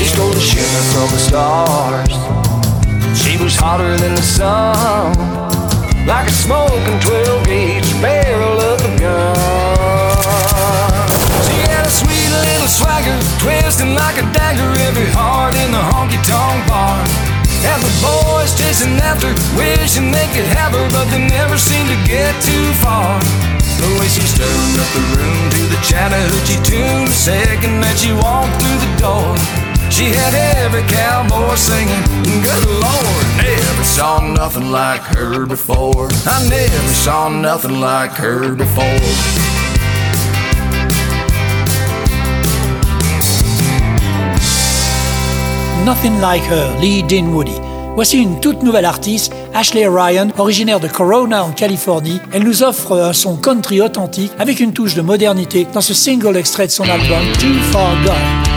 She 0.00 0.06
stole 0.06 0.32
the 0.32 0.40
shimmer 0.40 0.84
from 0.96 1.12
the 1.12 1.20
stars. 1.20 2.16
She 3.12 3.36
was 3.36 3.52
hotter 3.52 4.00
than 4.00 4.16
the 4.16 4.24
sun, 4.24 5.12
like 6.08 6.24
a 6.24 6.32
smoking 6.32 6.96
12 7.04 7.44
gauge 7.44 7.92
barrel 8.00 8.56
of 8.64 8.80
a 8.80 8.92
gun. 8.96 9.36
She 11.44 11.52
had 11.68 11.84
a 11.84 11.92
sweet 11.92 12.32
little 12.32 12.72
swagger, 12.72 13.12
twisting 13.44 13.92
like 13.92 14.16
a 14.16 14.24
dagger, 14.32 14.72
every 14.88 15.04
heart 15.12 15.52
in 15.52 15.68
the 15.68 15.84
honky 15.92 16.16
tonk 16.24 16.64
bar. 16.64 16.96
And 17.68 17.84
the 17.84 17.92
boys 18.00 18.56
chasing 18.56 18.96
after, 19.04 19.28
wishing 19.52 20.16
they 20.16 20.32
could 20.32 20.48
have 20.56 20.72
her, 20.72 20.88
but 20.96 21.12
they 21.12 21.28
never 21.28 21.60
seemed 21.60 21.92
to 21.92 22.00
get 22.08 22.32
too 22.40 22.72
far. 22.80 23.20
The 23.76 23.88
way 24.00 24.08
she 24.08 24.24
stirred 24.24 24.80
up 24.80 24.90
the 24.96 25.04
room 25.12 25.44
to 25.52 25.62
the 25.68 25.80
Chattahoochee 25.84 26.64
tune, 26.64 27.04
the 27.04 27.12
second 27.12 27.84
that 27.84 28.00
she 28.00 28.16
walked 28.16 28.56
through 28.64 28.80
the 28.80 28.92
door. 28.96 29.60
She 29.90 30.06
had 30.06 30.34
every 30.34 30.82
cowboy 30.84 31.56
singing, 31.56 32.04
Good 32.42 32.66
Lord, 32.80 33.26
never 33.36 33.84
saw 33.84 34.20
nothing 34.20 34.70
like 34.70 35.02
her 35.16 35.46
before. 35.46 36.08
I 36.26 36.48
never 36.48 36.94
saw 36.94 37.28
nothing 37.28 37.80
like 37.80 38.12
her 38.12 38.54
before. 38.54 39.00
Nothing 45.84 46.20
Like 46.20 46.44
Her, 46.44 46.78
Lee 46.80 47.02
Dinwoody. 47.02 47.58
Voici 47.96 48.18
une 48.18 48.38
toute 48.40 48.62
nouvelle 48.62 48.84
artiste, 48.84 49.32
Ashley 49.52 49.86
Ryan, 49.88 50.28
originaire 50.38 50.78
de 50.78 50.88
Corona 50.88 51.42
en 51.44 51.50
Californie. 51.50 52.20
Elle 52.32 52.44
nous 52.44 52.62
offre 52.62 53.10
son 53.12 53.36
country 53.36 53.80
authentique 53.80 54.32
avec 54.38 54.60
une 54.60 54.72
touche 54.72 54.94
de 54.94 55.02
modernité 55.02 55.66
dans 55.74 55.80
ce 55.80 55.94
single 55.94 56.36
extrait 56.36 56.66
de 56.66 56.72
son 56.72 56.84
album 56.84 57.22
Too 57.40 57.58
Far 57.72 57.92
Gone. 58.04 58.49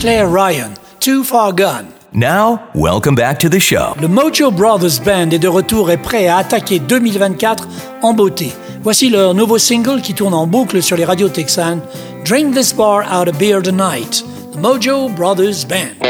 Ashley 0.00 0.22
Ryan, 0.22 0.72
Too 0.98 1.24
Far 1.24 1.52
Gone. 1.52 1.88
Now, 2.14 2.70
welcome 2.74 3.14
back 3.14 3.38
to 3.40 3.50
the 3.50 3.60
show. 3.60 3.94
Le 4.00 4.08
Mojo 4.08 4.50
Brothers 4.50 4.98
Band 5.04 5.28
est 5.30 5.38
de 5.38 5.46
retour 5.46 5.90
et 5.90 5.98
prêt 5.98 6.26
à 6.26 6.38
attaquer 6.38 6.78
2024 6.78 7.68
en 8.00 8.14
beauté. 8.14 8.50
Voici 8.82 9.10
leur 9.10 9.34
nouveau 9.34 9.58
single 9.58 10.00
qui 10.00 10.14
tourne 10.14 10.32
en 10.32 10.46
boucle 10.46 10.82
sur 10.82 10.96
les 10.96 11.04
radios 11.04 11.28
texanes, 11.28 11.82
Drink 12.24 12.54
This 12.54 12.72
Bar 12.72 13.00
Out 13.12 13.28
of 13.28 13.36
Beer 13.36 13.60
Tonight, 13.60 14.24
The 14.54 14.56
Mojo 14.56 15.10
Brothers 15.10 15.66
Band. 15.68 16.00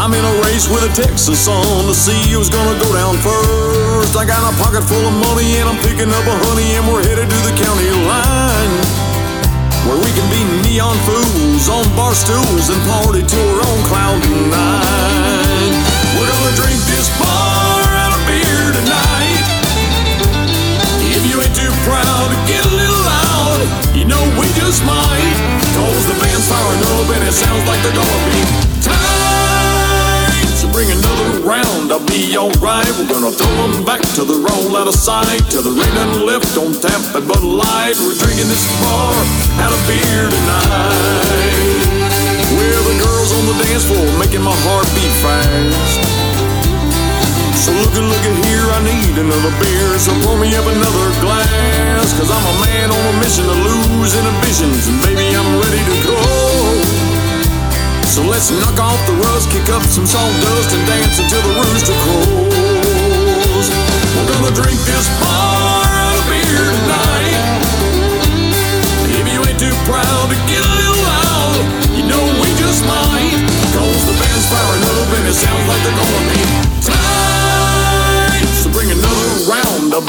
I'm 0.00 0.16
in 0.16 0.24
a 0.24 0.34
race 0.48 0.64
with 0.64 0.80
a 0.80 0.88
Texas 0.96 1.44
on 1.44 1.84
to 1.84 1.92
see 1.92 2.32
who's 2.32 2.48
gonna 2.48 2.72
go 2.80 2.88
down 2.96 3.20
first. 3.20 4.16
I 4.16 4.24
got 4.24 4.40
a 4.48 4.56
pocket 4.56 4.80
full 4.88 5.04
of 5.04 5.12
money 5.12 5.60
and 5.60 5.68
I'm 5.68 5.76
picking 5.84 6.08
up 6.08 6.24
a 6.24 6.36
honey 6.48 6.72
and 6.80 6.88
we're 6.88 7.04
headed 7.04 7.28
to 7.28 7.38
the 7.44 7.52
county 7.52 7.92
line. 8.08 8.72
Where 9.84 10.00
we 10.00 10.08
can 10.16 10.24
be 10.32 10.40
neon 10.64 10.96
fools 11.04 11.68
on 11.68 11.84
bar 12.00 12.16
stools 12.16 12.72
and 12.72 12.80
party 12.88 13.20
to 13.20 13.38
our 13.52 13.60
own 13.60 13.80
cloud 13.92 14.24
nine. 14.48 15.72
We're 16.16 16.32
gonna 16.32 16.56
drink 16.56 16.80
this 16.88 17.12
bar 17.20 17.84
out 18.00 18.16
of 18.16 18.24
beer 18.24 18.72
tonight. 18.72 19.44
If 21.12 21.28
you 21.28 21.44
ain't 21.44 21.52
too 21.52 21.72
proud 21.84 22.24
to 22.32 22.38
get 22.48 22.64
a 22.64 22.72
little 22.72 23.04
loud, 23.04 23.60
you 23.92 24.08
know 24.08 24.24
we 24.40 24.48
just 24.56 24.80
might. 24.88 25.36
Cause 25.76 26.08
the 26.08 26.16
band's 26.16 26.48
firing 26.48 26.80
up 26.88 27.04
and 27.20 27.22
it 27.28 27.36
sounds 27.36 27.68
like 27.68 27.84
they're 27.84 27.92
gonna 27.92 28.24
be 28.32 28.69
round, 31.90 32.02
I'll 32.02 32.08
be 32.08 32.36
alright. 32.36 32.86
We're 32.98 33.08
gonna 33.08 33.30
throw 33.30 33.68
them 33.68 33.84
back 33.84 34.00
to 34.14 34.24
the 34.24 34.34
roll 34.34 34.76
out 34.76 34.88
of 34.88 34.94
sight. 34.94 35.42
Till 35.50 35.62
the 35.62 35.70
rain 35.70 35.94
done 35.94 36.26
left 36.26 36.56
on 36.56 36.72
tap 36.72 37.00
at 37.14 37.26
Bud 37.26 37.42
Light. 37.42 37.96
We're 37.98 38.14
drinking 38.14 38.48
this 38.48 38.64
bar 38.80 39.14
out 39.60 39.72
of 39.72 39.80
beer 39.86 40.24
tonight. 40.30 41.82
We're 42.54 42.84
the 42.86 42.96
girls 43.02 43.30
on 43.34 43.44
the 43.46 43.56
dance 43.64 43.84
floor 43.86 44.06
making 44.18 44.42
my 44.42 44.54
heart 44.66 44.86
beat 44.94 45.14
fast. 45.22 46.00
So 47.54 47.72
looky, 47.72 48.00
looky 48.00 48.32
here, 48.48 48.66
I 48.72 48.80
need 48.82 49.14
another 49.18 49.52
beer. 49.60 49.98
So 49.98 50.12
pour 50.24 50.38
me 50.38 50.54
up 50.56 50.66
another 50.66 51.08
glass. 51.20 52.14
Cause 52.16 52.30
I'm 52.30 52.44
a 52.44 52.54
man 52.66 52.88
on 52.90 53.02
a 53.14 53.14
mission 53.20 53.44
to 53.44 53.56
lose 53.56 54.16
inhibitions. 54.16 54.88
And 54.88 54.98
baby, 55.02 55.36
I'm 55.36 55.60
ready 55.60 55.82
to 55.84 55.96
go. 56.06 56.89
So 58.10 58.26
let's 58.26 58.50
knock 58.50 58.74
off 58.80 58.98
the 59.06 59.14
rust, 59.22 59.50
kick 59.50 59.70
up 59.70 59.86
some 59.86 60.04
sawdust, 60.04 60.74
and 60.74 60.84
dance 60.84 61.20
until 61.22 61.42
the 61.46 61.54
rooster 61.62 61.94
crows. 62.02 63.70
We're 64.18 64.26
gonna 64.34 64.50
drink 64.50 64.82
this 64.82 65.06
bar 65.22 65.86
of 66.10 66.18
beer 66.26 66.66
tonight. 66.74 67.38
If 69.14 69.30
you 69.30 69.38
ain't 69.46 69.60
too 69.62 69.70
proud 69.86 70.26
to 70.26 70.36
get 70.50 70.58
a 70.58 70.72
little 70.74 71.02
loud, 71.06 71.62
you 71.94 72.02
know 72.10 72.24
we 72.42 72.50
just 72.58 72.82
might. 72.82 73.46
Cause 73.78 74.02
the 74.02 74.18
band's 74.18 74.46
firing 74.50 74.82
up 74.90 75.06
and 75.14 75.30
it 75.30 75.34
sounds 75.38 75.68
like 75.70 75.82
they're 75.86 75.94
gonna 75.94 76.34
be 76.34 76.42
tight. 76.82 77.49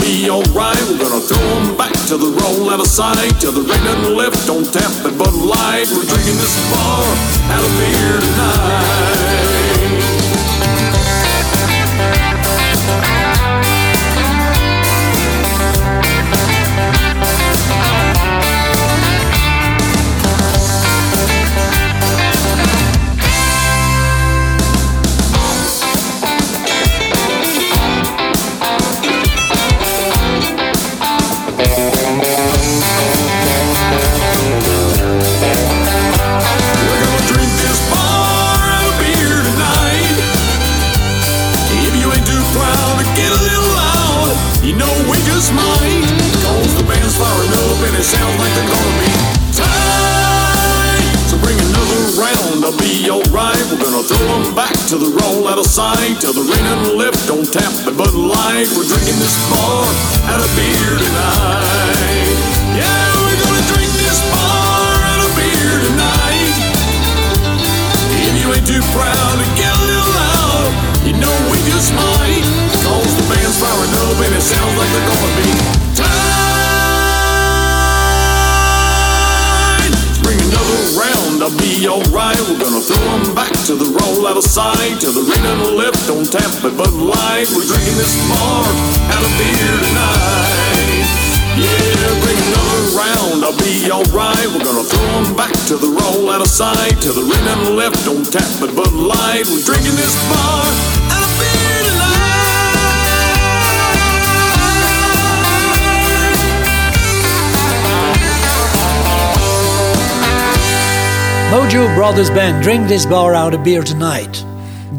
Be 0.01 0.29
alright. 0.29 0.81
We're 0.89 0.97
gonna 0.97 1.21
throw 1.21 1.47
them 1.61 1.77
back 1.77 1.93
to 2.09 2.17
the 2.17 2.33
roll 2.41 2.69
out 2.69 2.79
of 2.79 2.87
sight. 2.87 3.39
Till 3.39 3.53
the 3.53 3.61
rain 3.61 3.83
doesn't 3.85 4.15
lift 4.15 4.49
on 4.49 4.63
tap 4.63 4.91
at 5.05 5.17
Bud 5.17 5.33
Light. 5.33 5.87
We're 5.93 6.09
drinking 6.09 6.37
this 6.41 6.57
bar 6.69 7.05
out 7.53 7.63
of 7.63 7.71
beer 7.77 8.19
tonight. 8.19 9.70
Drink 112.13 112.87
This 112.87 113.05
Bar 113.05 113.33
Out 113.35 113.63
Beer 113.63 113.83
Tonight. 113.85 114.45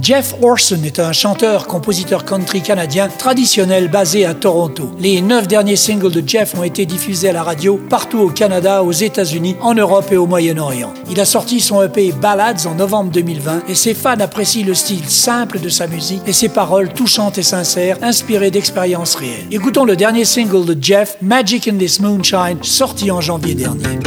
Jeff 0.01 0.35
Orson 0.40 0.83
est 0.83 0.98
un 0.98 1.12
chanteur-compositeur 1.12 2.25
country 2.25 2.62
canadien 2.62 3.09
traditionnel 3.09 3.88
basé 3.88 4.25
à 4.25 4.33
Toronto. 4.33 4.90
Les 4.98 5.20
neuf 5.20 5.46
derniers 5.46 5.77
singles 5.77 6.11
de 6.11 6.27
Jeff 6.27 6.55
ont 6.55 6.62
été 6.62 6.87
diffusés 6.87 7.29
à 7.29 7.33
la 7.35 7.42
radio 7.42 7.79
partout 7.90 8.18
au 8.18 8.29
Canada, 8.31 8.83
aux 8.83 8.92
États-Unis, 8.92 9.57
en 9.61 9.75
Europe 9.75 10.11
et 10.11 10.16
au 10.16 10.27
Moyen-Orient. 10.27 10.94
Il 11.11 11.20
a 11.20 11.27
sorti 11.27 11.61
son 11.61 11.83
EP 11.83 12.12
Ballads 12.12 12.66
en 12.66 12.75
novembre 12.75 13.11
2020 13.11 13.68
et 13.68 13.75
ses 13.75 13.92
fans 13.92 14.18
apprécient 14.18 14.66
le 14.66 14.75
style 14.75 15.07
simple 15.07 15.61
de 15.61 15.68
sa 15.68 15.87
musique 15.87 16.22
et 16.27 16.33
ses 16.33 16.48
paroles 16.48 16.94
touchantes 16.94 17.37
et 17.37 17.42
sincères, 17.42 17.98
inspirées 18.01 18.51
d'expériences 18.51 19.16
réelles. 19.16 19.48
Écoutons 19.51 19.85
le 19.85 19.96
dernier 19.96 20.25
single 20.25 20.64
de 20.64 20.83
Jeff, 20.83 21.18
Magic 21.20 21.68
in 21.68 21.77
This 21.77 22.01
Moonshine, 22.01 22.62
sorti 22.62 23.11
en 23.11 23.20
janvier 23.20 23.55
dernier. 23.55 23.98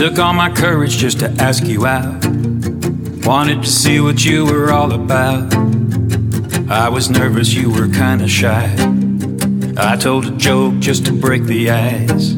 Took 0.00 0.18
all 0.18 0.32
my 0.32 0.50
courage 0.50 0.96
just 0.96 1.18
to 1.18 1.30
ask 1.32 1.66
you 1.66 1.84
out. 1.84 2.24
Wanted 3.26 3.62
to 3.62 3.68
see 3.68 4.00
what 4.00 4.24
you 4.24 4.46
were 4.46 4.72
all 4.72 4.92
about. 4.92 5.54
I 6.70 6.88
was 6.88 7.10
nervous, 7.10 7.52
you 7.52 7.68
were 7.68 7.86
kinda 7.86 8.26
shy. 8.26 8.74
I 9.76 9.96
told 9.96 10.24
a 10.24 10.30
joke 10.30 10.78
just 10.78 11.04
to 11.04 11.12
break 11.12 11.44
the 11.44 11.70
ice. 11.70 12.30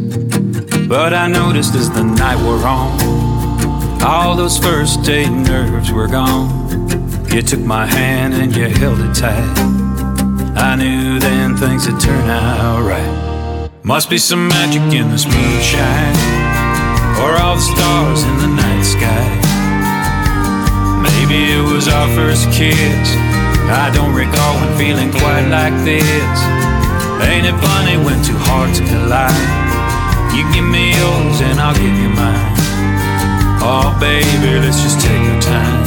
But 0.88 1.14
I 1.14 1.28
noticed 1.28 1.76
as 1.76 1.88
the 1.88 2.02
night 2.02 2.42
wore 2.42 2.66
on, 2.66 4.02
all 4.02 4.34
those 4.34 4.58
first 4.58 5.04
date 5.04 5.30
nerves 5.30 5.92
were 5.92 6.08
gone. 6.08 6.50
You 7.32 7.42
took 7.42 7.60
my 7.60 7.86
hand 7.86 8.34
and 8.34 8.56
you 8.56 8.70
held 8.70 8.98
it 8.98 9.14
tight. 9.14 9.56
I 10.56 10.74
knew 10.74 11.20
then 11.20 11.56
things 11.56 11.86
would 11.86 12.00
turn 12.00 12.28
out 12.28 12.82
right. 12.82 13.70
Must 13.84 14.10
be 14.10 14.18
some 14.18 14.48
magic 14.48 14.82
in 14.92 15.12
this 15.12 15.26
moonshine, 15.26 16.51
or 17.22 17.38
all 17.38 17.54
the 17.54 17.62
stars 17.62 18.22
in 18.26 18.36
the 18.42 18.50
night 18.50 18.82
sky. 18.82 19.26
Maybe 21.06 21.54
it 21.54 21.62
was 21.62 21.86
our 21.86 22.08
first 22.18 22.50
kiss. 22.50 23.06
I 23.70 23.90
don't 23.94 24.14
recall 24.14 24.52
when 24.58 24.76
feeling 24.76 25.10
quite 25.10 25.46
like 25.46 25.76
this. 25.86 26.36
Ain't 27.22 27.46
it 27.46 27.56
funny 27.62 27.96
when 27.96 28.18
two 28.26 28.38
hearts 28.50 28.80
collide? 28.80 29.30
You 30.34 30.42
give 30.52 30.66
me 30.66 30.90
yours 30.98 31.40
and 31.40 31.60
I'll 31.60 31.74
give 31.74 31.96
you 32.02 32.10
mine. 32.10 32.52
Oh, 33.62 33.96
baby, 34.00 34.58
let's 34.58 34.82
just 34.82 35.00
take 35.00 35.22
our 35.30 35.40
time. 35.40 35.84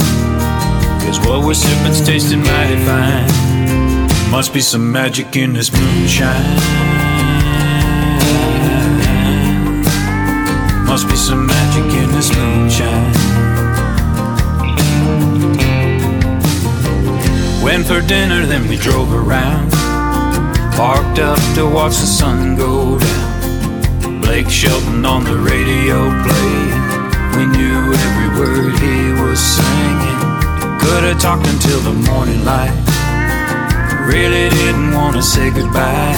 Cause 1.03 1.19
what 1.27 1.45
we're 1.45 1.53
sipping's 1.53 2.05
tasting 2.05 2.39
mighty 2.39 2.79
fine. 2.87 3.27
Must 4.31 4.53
be 4.53 4.61
some 4.61 4.91
magic 4.91 5.35
in 5.35 5.53
this 5.53 5.71
moonshine. 5.71 7.14
Must 10.95 11.09
be 11.09 11.15
some 11.17 11.45
magic 11.45 11.83
in 11.91 12.09
this 12.13 12.33
moonshine. 12.33 13.11
Went 17.61 17.85
for 17.85 17.99
dinner, 17.99 18.45
then 18.45 18.65
we 18.69 18.77
drove 18.77 19.11
around. 19.11 19.71
Parked 20.73 21.19
up 21.19 21.37
to 21.55 21.67
watch 21.67 21.97
the 21.99 22.07
sun 22.07 22.55
go 22.55 22.97
down. 22.97 24.21
Blake 24.21 24.49
Shelton 24.49 25.03
on 25.05 25.25
the 25.25 25.35
radio 25.35 25.97
playing. 26.23 26.81
We 27.35 27.43
knew 27.57 27.91
every 28.05 28.29
word 28.39 28.79
he 28.79 29.11
was 29.21 29.37
singing. 29.37 30.19
Could 30.79 31.03
have 31.03 31.19
talked 31.19 31.45
until 31.45 31.81
the 31.81 31.95
morning 32.07 32.45
light. 32.45 32.71
Really 34.07 34.47
didn't 34.47 34.93
want 34.93 35.17
to 35.17 35.21
say 35.21 35.49
goodbye. 35.49 36.15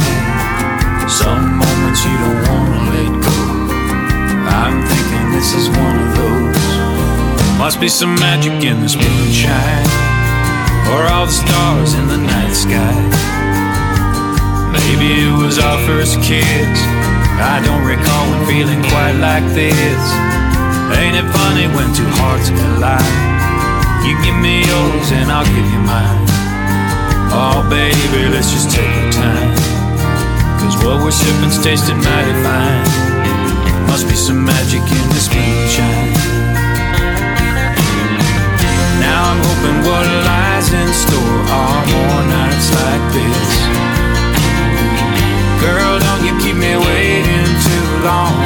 Some 1.10 1.58
moments 1.58 2.06
you 2.06 2.16
don't 2.16 2.42
want 2.48 2.70
to 2.76 2.92
let 2.94 3.24
go. 3.24 3.37
This 5.38 5.54
is 5.54 5.70
one 5.70 5.98
of 6.02 6.18
those. 6.18 6.66
Must 7.62 7.80
be 7.80 7.88
some 7.88 8.16
magic 8.16 8.58
in 8.66 8.82
this 8.82 8.98
moonshine. 8.98 9.86
Or 10.90 11.06
all 11.14 11.30
the 11.30 11.32
stars 11.32 11.94
in 11.94 12.08
the 12.10 12.18
night 12.18 12.58
sky. 12.58 12.98
Maybe 14.74 15.30
it 15.30 15.38
was 15.38 15.60
our 15.60 15.78
first 15.86 16.18
kiss. 16.26 16.82
I 17.38 17.62
don't 17.62 17.86
recall 17.86 18.24
when 18.34 18.50
feeling 18.50 18.82
quite 18.90 19.14
like 19.22 19.46
this. 19.54 20.02
Ain't 20.98 21.22
it 21.22 21.30
funny 21.30 21.70
when 21.70 21.94
two 21.94 22.10
hearts 22.18 22.50
collide? 22.50 23.06
You 24.10 24.18
give 24.26 24.42
me 24.42 24.66
yours 24.66 25.08
and 25.14 25.30
I'll 25.30 25.46
give 25.46 25.70
you 25.70 25.82
mine. 25.86 26.26
Oh, 27.30 27.62
baby, 27.70 28.26
let's 28.34 28.50
just 28.50 28.74
take 28.74 28.90
our 28.90 29.12
time. 29.14 29.54
Cause 30.58 30.82
what 30.82 30.98
we're 30.98 31.14
sipping's 31.14 31.62
tasting 31.62 32.02
mighty 32.02 32.34
fine. 32.42 33.17
Must 33.98 34.10
be 34.10 34.16
some 34.16 34.46
magic 34.46 34.82
in 34.82 35.10
this 35.10 35.28
moonshine. 35.34 36.14
Now 39.02 39.34
I'm 39.34 39.42
hoping 39.42 39.80
what 39.90 40.06
lies 40.30 40.70
in 40.72 40.90
store 40.94 41.42
are 41.50 41.82
more 41.90 42.22
nights 42.30 42.70
like 42.78 43.06
this. 43.18 43.50
Girl, 45.66 45.98
don't 45.98 46.24
you 46.30 46.38
keep 46.38 46.58
me 46.58 46.78
waiting 46.78 47.50
too 47.66 47.88
long. 48.06 48.38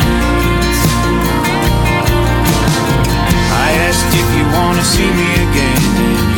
I 3.51 3.75
asked 3.91 4.07
if 4.07 4.27
you 4.37 4.47
wanna 4.55 4.85
see 4.87 5.11
me 5.19 5.29
again, 5.51 5.83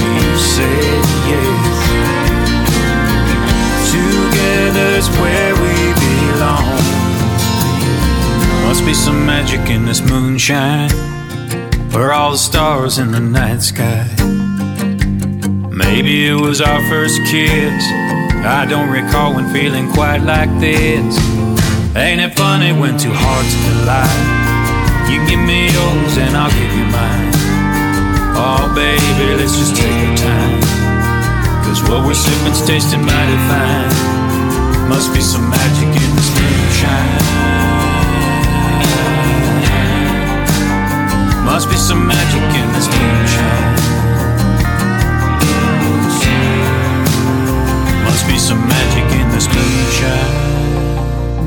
and 0.01 0.25
you 0.25 0.37
said 0.41 1.05
yes. 1.29 1.77
Together's 3.93 5.07
where 5.21 5.53
we 5.61 5.93
belong. 6.01 6.82
Must 8.73 8.85
be 8.87 8.93
some 8.95 9.23
magic 9.23 9.69
in 9.69 9.85
this 9.85 10.01
moonshine, 10.01 10.89
for 11.91 12.11
all 12.11 12.31
the 12.31 12.39
stars 12.39 12.97
in 12.97 13.11
the 13.11 13.19
night 13.19 13.61
sky. 13.61 14.09
Maybe 15.69 16.25
it 16.25 16.33
was 16.33 16.59
our 16.59 16.81
first 16.89 17.21
kiss. 17.29 17.83
I 18.41 18.65
don't 18.67 18.89
recall 18.89 19.35
when 19.35 19.53
feeling 19.53 19.93
quite 19.93 20.23
like 20.25 20.49
this. 20.59 21.13
Ain't 21.95 22.19
it 22.19 22.33
funny 22.35 22.73
when 22.73 22.97
two 22.97 23.13
hearts 23.13 23.53
collide? 23.61 24.09
You 25.05 25.21
give 25.29 25.45
me 25.45 25.69
yours 25.69 26.17
and 26.17 26.33
I'll 26.35 26.49
give 26.49 26.73
you 26.73 26.89
mine. 26.89 27.29
Oh, 28.33 28.73
baby, 28.73 29.37
let's 29.37 29.55
just 29.55 29.75
take 29.77 29.85
our 29.85 30.17
time. 30.17 30.61
Cause 31.61 31.79
what 31.83 32.07
we're 32.07 32.15
sipping's 32.15 32.65
tasting 32.65 33.05
mighty 33.05 33.37
fine. 33.45 34.89
Must 34.89 35.13
be 35.13 35.21
some 35.21 35.47
magic 35.47 35.93
in 35.93 36.15
this 36.17 36.33
moonshine. 36.33 37.82
Must 41.45 41.69
be 41.69 41.75
some 41.75 42.07
magic 42.07 42.41
in 42.41 42.67
this 42.73 42.87
moonshine. 42.87 43.75
Must 48.05 48.27
be 48.27 48.37
some 48.37 48.67
magic 48.67 49.19
in 49.19 49.29
this 49.29 49.47
moonshine. 49.47 50.52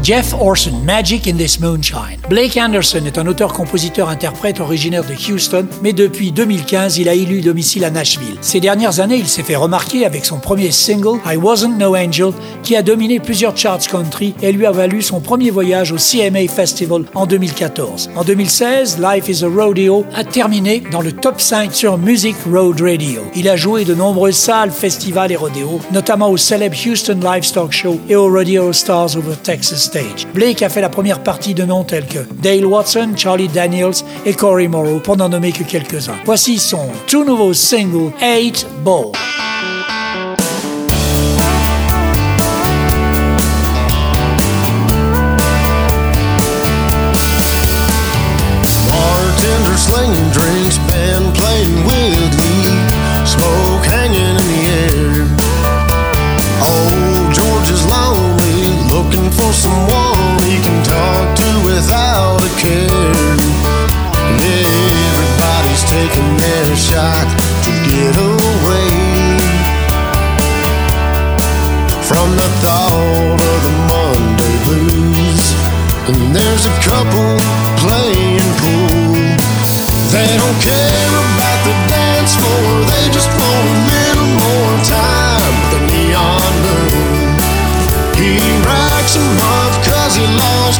Jeff 0.06 0.34
Orson, 0.34 0.84
Magic 0.84 1.26
in 1.26 1.36
This 1.36 1.58
Moonshine. 1.58 2.20
Blake 2.28 2.56
Anderson 2.56 3.04
est 3.06 3.18
un 3.18 3.26
auteur-compositeur-interprète 3.26 4.60
originaire 4.60 5.02
de 5.02 5.14
Houston, 5.14 5.66
mais 5.82 5.92
depuis 5.92 6.30
2015, 6.30 6.98
il 6.98 7.08
a 7.08 7.14
élu 7.14 7.40
domicile 7.40 7.84
à 7.84 7.90
Nashville. 7.90 8.36
Ces 8.40 8.60
dernières 8.60 9.00
années, 9.00 9.16
il 9.16 9.26
s'est 9.26 9.42
fait 9.42 9.56
remarquer 9.56 10.06
avec 10.06 10.24
son 10.24 10.38
premier 10.38 10.70
single, 10.70 11.18
I 11.26 11.36
Wasn't 11.36 11.76
No 11.76 11.96
Angel, 11.96 12.30
qui 12.62 12.76
a 12.76 12.82
dominé 12.82 13.18
plusieurs 13.18 13.56
charts 13.56 13.88
country 13.90 14.32
et 14.42 14.52
lui 14.52 14.64
a 14.64 14.70
valu 14.70 15.02
son 15.02 15.18
premier 15.18 15.50
voyage 15.50 15.90
au 15.90 15.96
CMA 15.96 16.46
Festival 16.46 17.02
en 17.16 17.26
2014. 17.26 18.10
En 18.14 18.22
2016, 18.22 19.00
Life 19.00 19.28
is 19.28 19.44
a 19.44 19.48
Rodeo 19.48 20.06
a 20.14 20.22
terminé 20.22 20.84
dans 20.92 21.00
le 21.00 21.10
top 21.10 21.40
5 21.40 21.74
sur 21.74 21.98
Music 21.98 22.36
Road 22.48 22.80
Radio. 22.80 23.22
Il 23.34 23.48
a 23.48 23.56
joué 23.56 23.84
de 23.84 23.96
nombreuses 23.96 24.36
salles, 24.36 24.70
festivals 24.70 25.32
et 25.32 25.36
rodéos, 25.36 25.80
notamment 25.90 26.30
au 26.30 26.36
célèbre 26.36 26.76
Houston 26.86 27.18
Livestock 27.20 27.72
Show 27.72 27.98
et 28.08 28.14
au 28.14 28.30
Rodeo 28.30 28.72
Stars 28.72 29.16
over 29.16 29.34
Texas 29.42 29.90
Blake 30.34 30.62
a 30.62 30.68
fait 30.68 30.80
la 30.80 30.88
première 30.88 31.22
partie 31.22 31.54
de 31.54 31.64
noms 31.64 31.84
tels 31.84 32.06
que 32.06 32.18
Dale 32.42 32.66
Watson, 32.66 33.12
Charlie 33.16 33.48
Daniels 33.48 33.94
et 34.24 34.34
Corey 34.34 34.68
Morrow, 34.68 35.00
pour 35.00 35.16
n'en 35.16 35.28
nommer 35.28 35.52
que 35.52 35.64
quelques-uns. 35.64 36.16
Voici 36.24 36.58
son 36.58 36.88
tout 37.06 37.24
nouveau 37.24 37.52
single, 37.52 38.12
8 38.20 38.66
Ball. 38.84 39.12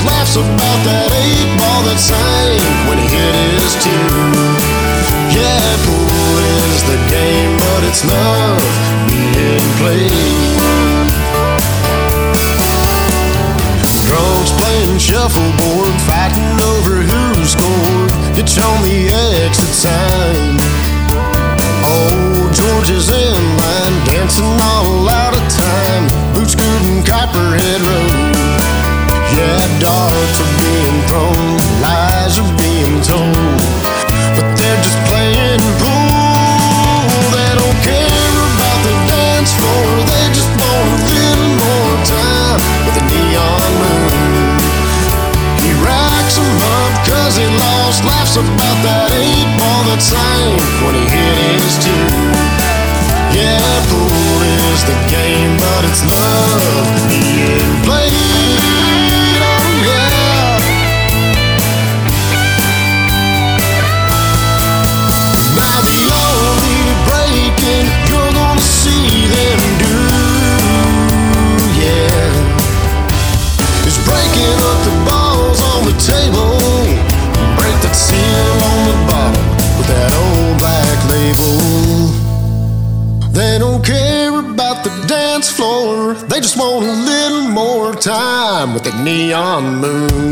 Laughs 0.06 0.36
about 0.36 0.78
that 0.86 1.10
eight 1.18 1.50
ball 1.58 1.82
that 1.90 1.98
sank 1.98 2.62
when 2.86 2.98
he 2.98 3.06
hit 3.10 3.34
his 3.58 3.74
tune. 3.82 4.34
Yeah, 5.34 5.66
pool 5.82 6.34
is 6.62 6.82
the 6.86 6.98
game, 7.10 7.58
but 7.58 7.80
it's 7.90 8.02
love 8.06 8.62
being 9.10 9.68
played. 9.82 11.10
Drunks 14.06 14.52
playing 14.62 14.98
shuffleboard, 14.98 15.94
fighting 16.06 16.54
over 16.70 17.02
who 17.02 17.22
scored. 17.44 18.10
Ditch 18.34 18.58
on 18.62 18.82
the 18.86 19.10
exit 19.42 19.72
sign. 19.74 20.56
Old 21.82 22.54
George 22.54 22.90
is 22.90 23.10
in 23.10 23.42
line, 23.58 23.96
dancing 24.06 24.54
all 24.70 25.08
out 25.10 25.34
of 25.34 25.44
time. 25.50 26.06
Boots 26.34 26.54
good 26.54 26.82
and 26.86 27.04
Copperhead 27.04 27.80
Road. 27.82 28.05
Darts 29.86 30.40
are 30.42 30.54
being 30.58 30.98
thrown, 31.06 31.54
lies 31.78 32.40
are 32.42 32.54
being 32.58 32.98
told. 33.06 33.62
But 34.34 34.50
they're 34.58 34.82
just 34.82 34.98
playing 35.06 35.62
pool. 35.78 37.06
They 37.30 37.50
don't 37.54 37.78
care 37.86 38.34
about 38.50 38.78
the 38.82 38.94
dance 39.06 39.54
floor, 39.54 39.86
they 40.10 40.26
just 40.34 40.50
want 40.58 40.90
a 40.90 40.98
little 41.06 41.52
more 41.62 41.94
time 42.02 42.58
with 42.82 42.98
a 42.98 43.04
neon 43.14 43.70
moon. 43.78 44.58
He 45.62 45.70
racks 45.78 46.34
them 46.34 46.50
up 46.50 46.92
cause 47.06 47.38
he 47.38 47.46
lost, 47.46 48.02
laughs 48.02 48.34
about 48.34 48.78
that 48.82 49.14
eight 49.14 49.46
ball 49.54 49.86
that 49.86 50.02
sank 50.02 50.58
when 50.82 50.98
he 50.98 51.06
hit 51.14 51.62
his 51.62 51.78
two. 51.78 52.10
Yeah, 53.38 53.62
pool 53.86 54.38
is 54.66 54.82
the 54.82 54.98
game, 55.06 55.54
but 55.62 55.86
it's 55.86 56.02
love 56.02 56.95
the 88.86 89.02
neon 89.02 89.82
moon. 89.82 90.30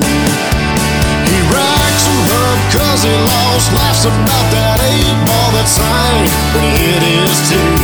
He 1.26 1.38
racks 1.50 2.04
them 2.06 2.22
up 2.22 2.60
cause 2.70 3.02
he 3.02 3.10
lost, 3.10 3.66
laughs 3.74 4.06
about 4.06 4.46
that 4.54 4.78
eight 4.94 5.18
ball 5.26 5.50
that 5.58 5.66
sang 5.66 6.22
when 6.54 6.62
he 6.62 6.70
hit 6.78 7.02
his 7.02 7.34
two. 7.50 7.74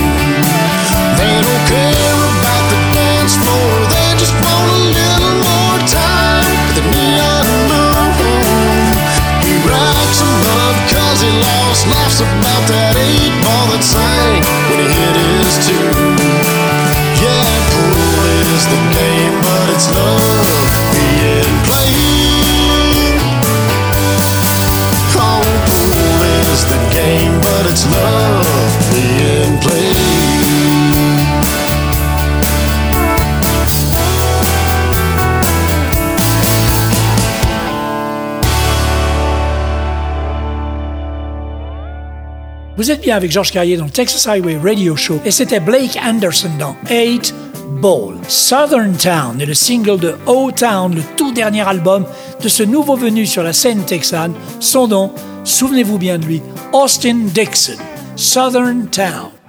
They 1.18 1.34
don't 1.42 1.64
care 1.66 2.18
about 2.22 2.64
the 2.70 2.78
dance 2.94 3.34
floor, 3.34 3.70
they 3.90 4.14
just 4.14 4.30
want 4.38 4.66
a 4.70 4.80
little 4.94 5.36
more 5.42 5.78
time 5.90 6.54
with 6.70 6.76
the 6.78 6.86
neon 6.86 7.50
moon. 7.66 8.14
He 9.42 9.50
racks 9.66 10.22
them 10.22 10.38
up 10.54 10.76
cause 10.86 11.18
he 11.18 11.34
lost, 11.34 11.82
laughs 11.90 12.22
about 12.22 12.62
that 12.70 12.94
eight 12.94 13.34
ball 13.42 13.74
that 13.74 13.82
sang 13.82 14.38
when 14.70 14.78
he 14.78 14.86
hit 14.86 15.14
his 15.18 15.66
two. 15.66 15.90
Yeah, 17.18 17.58
pool 17.74 18.22
is 18.54 18.62
the 18.70 18.80
game, 18.94 19.34
but 19.42 19.66
it's 19.74 19.90
love 19.98 20.39
Vous 42.80 42.90
êtes 42.90 43.02
bien 43.02 43.14
avec 43.14 43.30
Georges 43.30 43.52
Carrier 43.52 43.76
dans 43.76 43.84
le 43.84 43.90
Texas 43.90 44.26
Highway 44.26 44.56
Radio 44.56 44.96
Show 44.96 45.20
et 45.26 45.30
c'était 45.30 45.60
Blake 45.60 45.98
Anderson 46.02 46.48
dans 46.58 46.74
Eight 46.88 47.34
Ball. 47.72 48.14
Southern 48.26 48.96
Town 48.96 49.38
est 49.38 49.44
le 49.44 49.52
single 49.52 50.00
de 50.00 50.14
O-Town, 50.24 50.94
le 50.94 51.02
tout 51.14 51.30
dernier 51.30 51.60
album 51.60 52.06
de 52.42 52.48
ce 52.48 52.62
nouveau 52.62 52.96
venu 52.96 53.26
sur 53.26 53.42
la 53.42 53.52
scène 53.52 53.84
texane. 53.84 54.32
Son 54.60 54.88
nom, 54.88 55.12
souvenez-vous 55.44 55.98
bien 55.98 56.16
de 56.16 56.24
lui, 56.24 56.40
Austin 56.72 57.26
Dixon. 57.34 57.76
Southern 58.16 58.86
Town. 58.86 59.39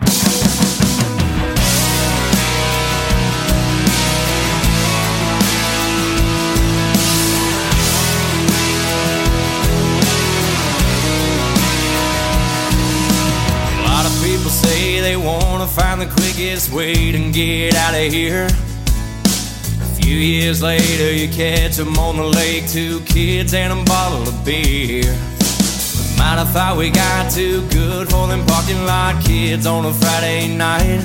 Quickest 16.16 16.72
way 16.72 17.12
to 17.12 17.32
get 17.32 17.76
out 17.76 17.94
of 17.94 18.12
here. 18.12 18.48
A 18.48 20.02
few 20.02 20.16
years 20.16 20.62
later, 20.62 21.14
you 21.14 21.28
catch 21.28 21.62
catch 21.72 21.80
'em 21.80 21.98
on 21.98 22.18
the 22.18 22.24
lake, 22.24 22.70
two 22.70 23.00
kids 23.02 23.54
and 23.54 23.72
a 23.72 23.84
bottle 23.86 24.28
of 24.28 24.44
beer. 24.44 25.04
We 25.04 26.18
might 26.18 26.38
have 26.42 26.52
thought 26.52 26.76
we 26.76 26.90
got 26.90 27.32
too 27.32 27.62
good 27.70 28.10
for 28.10 28.28
them 28.28 28.46
parking 28.46 28.86
lot 28.86 29.24
kids 29.24 29.66
on 29.66 29.86
a 29.86 29.94
Friday 29.94 30.48
night. 30.48 31.02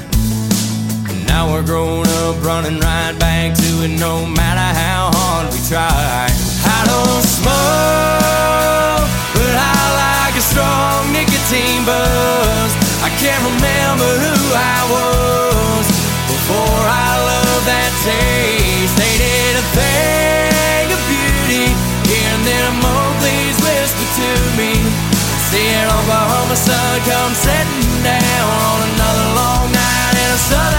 And 1.09 1.27
now 1.29 1.53
we're 1.53 1.63
grown 1.63 2.07
up, 2.25 2.37
running 2.43 2.81
right 2.81 3.17
back 3.19 3.55
to 3.55 3.71
it, 3.85 3.93
no 4.07 4.27
matter 4.27 4.69
how 4.83 5.11
hard 5.15 5.53
we 5.53 5.59
try. 5.69 6.27
I 6.79 6.81
don't 6.91 7.25
smoke, 7.39 9.07
but 9.37 9.55
I 9.73 9.83
like 10.05 10.35
a 10.43 10.45
strong 10.53 11.13
nicotine 11.13 11.85
buzz. 11.85 12.71
I 13.07 13.11
can't 13.21 13.43
remember 13.51 14.11
who 14.23 14.36
I 14.57 14.81
was 14.89 15.87
before 16.33 16.85
I 16.89 17.11
loved 17.21 17.67
that 17.69 17.93
taste. 18.01 18.97
Ain't 18.97 19.23
it 19.23 19.55
a 19.61 19.67
thing 19.77 20.87
of 20.97 21.01
beauty? 21.05 21.69
Hearing 22.09 22.45
them 22.49 22.73
Mowgli's 22.81 23.59
whisper 23.61 24.09
to 24.17 24.31
me. 24.57 24.73
Seeing 25.53 25.87
Oklahoma 25.93 26.57
sun 26.57 27.01
come 27.05 27.35
setting 27.37 28.03
down 28.03 28.49
on 28.49 28.79
another 28.97 29.29
long 29.37 29.65
night 29.71 30.15
in 30.17 30.29
a 30.33 30.41
southern 30.41 30.76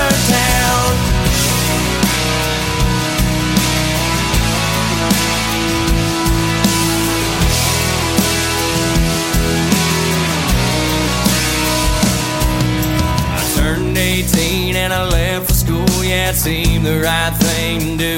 it 16.30 16.36
seemed 16.36 16.86
the 16.86 17.00
right 17.00 17.32
thing 17.40 17.98
to 17.98 18.18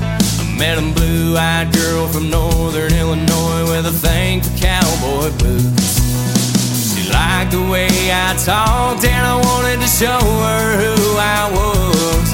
I 0.00 0.56
met 0.56 0.78
a 0.78 0.86
blue-eyed 0.96 1.68
girl 1.74 2.08
from 2.08 2.30
northern 2.30 2.94
Illinois 2.94 3.68
with 3.68 3.84
a 3.84 3.92
thing 3.92 4.40
for 4.40 4.56
cowboy 4.56 5.28
boots. 5.36 6.00
She 6.96 7.12
liked 7.12 7.52
the 7.52 7.60
way 7.68 7.92
I 8.08 8.32
talked 8.40 9.04
and 9.04 9.20
I 9.20 9.36
wanted 9.36 9.84
to 9.84 9.90
show 9.90 10.16
her 10.48 10.64
who 10.80 10.96
I 11.20 11.52
was. 11.52 12.24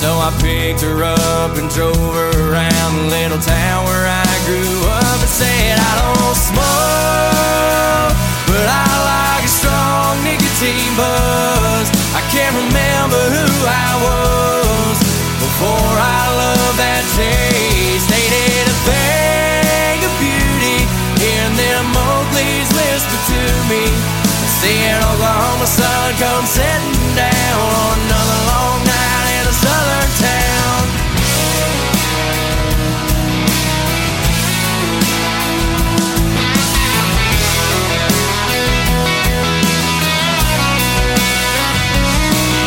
So 0.00 0.08
I 0.16 0.32
picked 0.40 0.80
her 0.80 1.04
up 1.04 1.58
and 1.60 1.68
drove 1.68 2.14
her 2.16 2.32
around 2.48 2.90
the 2.96 3.06
little 3.12 3.42
town 3.44 3.84
where 3.84 4.08
I 4.08 4.32
grew 4.48 4.80
up 4.88 5.18
and 5.20 5.28
said 5.28 5.76
I 5.76 5.92
don't 6.00 6.36
smoke, 6.40 8.16
but 8.48 8.64
I 8.64 8.88
like 9.12 9.44
a 9.44 9.52
strong 9.60 10.24
nicotine 10.24 10.94
buzz. 10.96 11.86
I 12.16 12.22
can't 12.32 12.56
remember 12.56 13.20
who 13.28 13.48
I 13.68 13.90
was 14.00 14.53
before 15.54 15.70
I 15.70 16.34
loved 16.34 16.78
that 16.82 17.06
taste. 17.14 18.10
Ain't 18.10 18.34
it 18.34 18.66
a 18.66 18.76
thing 18.90 20.02
of 20.02 20.10
beauty? 20.18 20.82
Hearing 21.22 21.54
them 21.54 21.94
Mowgli's 21.94 22.66
whisper 22.74 23.20
to 23.30 23.40
me. 23.70 23.86
Seeing 24.58 24.98
Oklahoma 24.98 25.70
sun 25.70 26.10
come 26.18 26.42
setting 26.42 27.14
down 27.14 27.70
on 27.70 27.94
another 28.02 28.40
long 28.50 28.82
night 28.82 29.30
in 29.30 29.46
a 29.46 29.54
southern 29.54 30.10
town. 30.26 30.82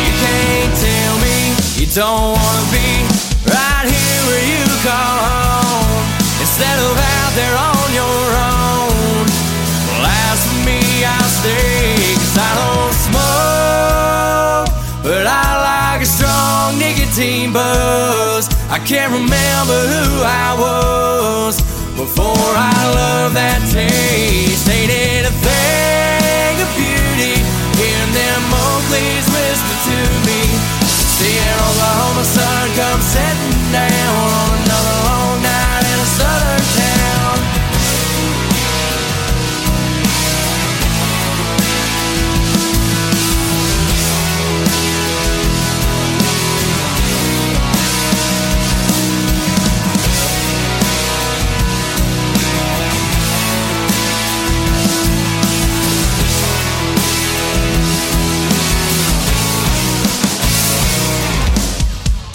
You 0.08 0.12
can't 0.24 0.72
tell 0.72 1.14
me 1.20 1.36
you 1.76 1.86
don't 1.92 2.37
buzz. 17.52 18.48
I 18.68 18.78
can't 18.78 19.12
remember 19.12 19.78
who 19.92 20.22
I 20.22 20.54
was 20.58 21.60
before 21.96 22.52
I 22.54 22.78
loved 22.94 23.34
that 23.36 23.60
taste. 23.72 24.68
Ain't 24.68 24.92
it 24.92 25.24
a 25.26 25.34
thing 25.44 26.54
of 26.62 26.70
beauty? 26.76 27.36
Hearing 27.78 28.12
them 28.14 28.40
Mowgli's 28.52 29.26
whisper 29.28 29.76
to 29.88 29.98
me. 30.28 30.40
Seeing 31.18 31.58
Oklahoma 31.66 32.24
sun 32.24 32.66
come 32.76 33.00
setting 33.02 33.72
down 33.72 34.47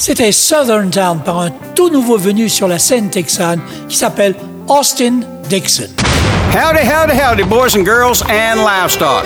C'était 0.06 0.34
Southern 0.34 0.90
Town 0.90 1.22
par 1.24 1.40
un 1.40 1.50
tout 1.76 1.90
nouveau 1.90 2.18
venu 2.18 2.50
sur 2.50 2.68
la 2.68 2.78
scène 2.78 3.10
texane 3.10 3.62
qui 3.88 3.96
s'appelle 3.96 4.36
Austin 4.68 5.22
Dixon. 5.48 5.88
Howdy, 6.54 6.82
howdy, 6.82 7.14
howdy, 7.14 7.44
boys 7.44 7.78
and 7.78 7.86
girls 7.86 8.22
and 8.24 8.66
livestock. 8.66 9.24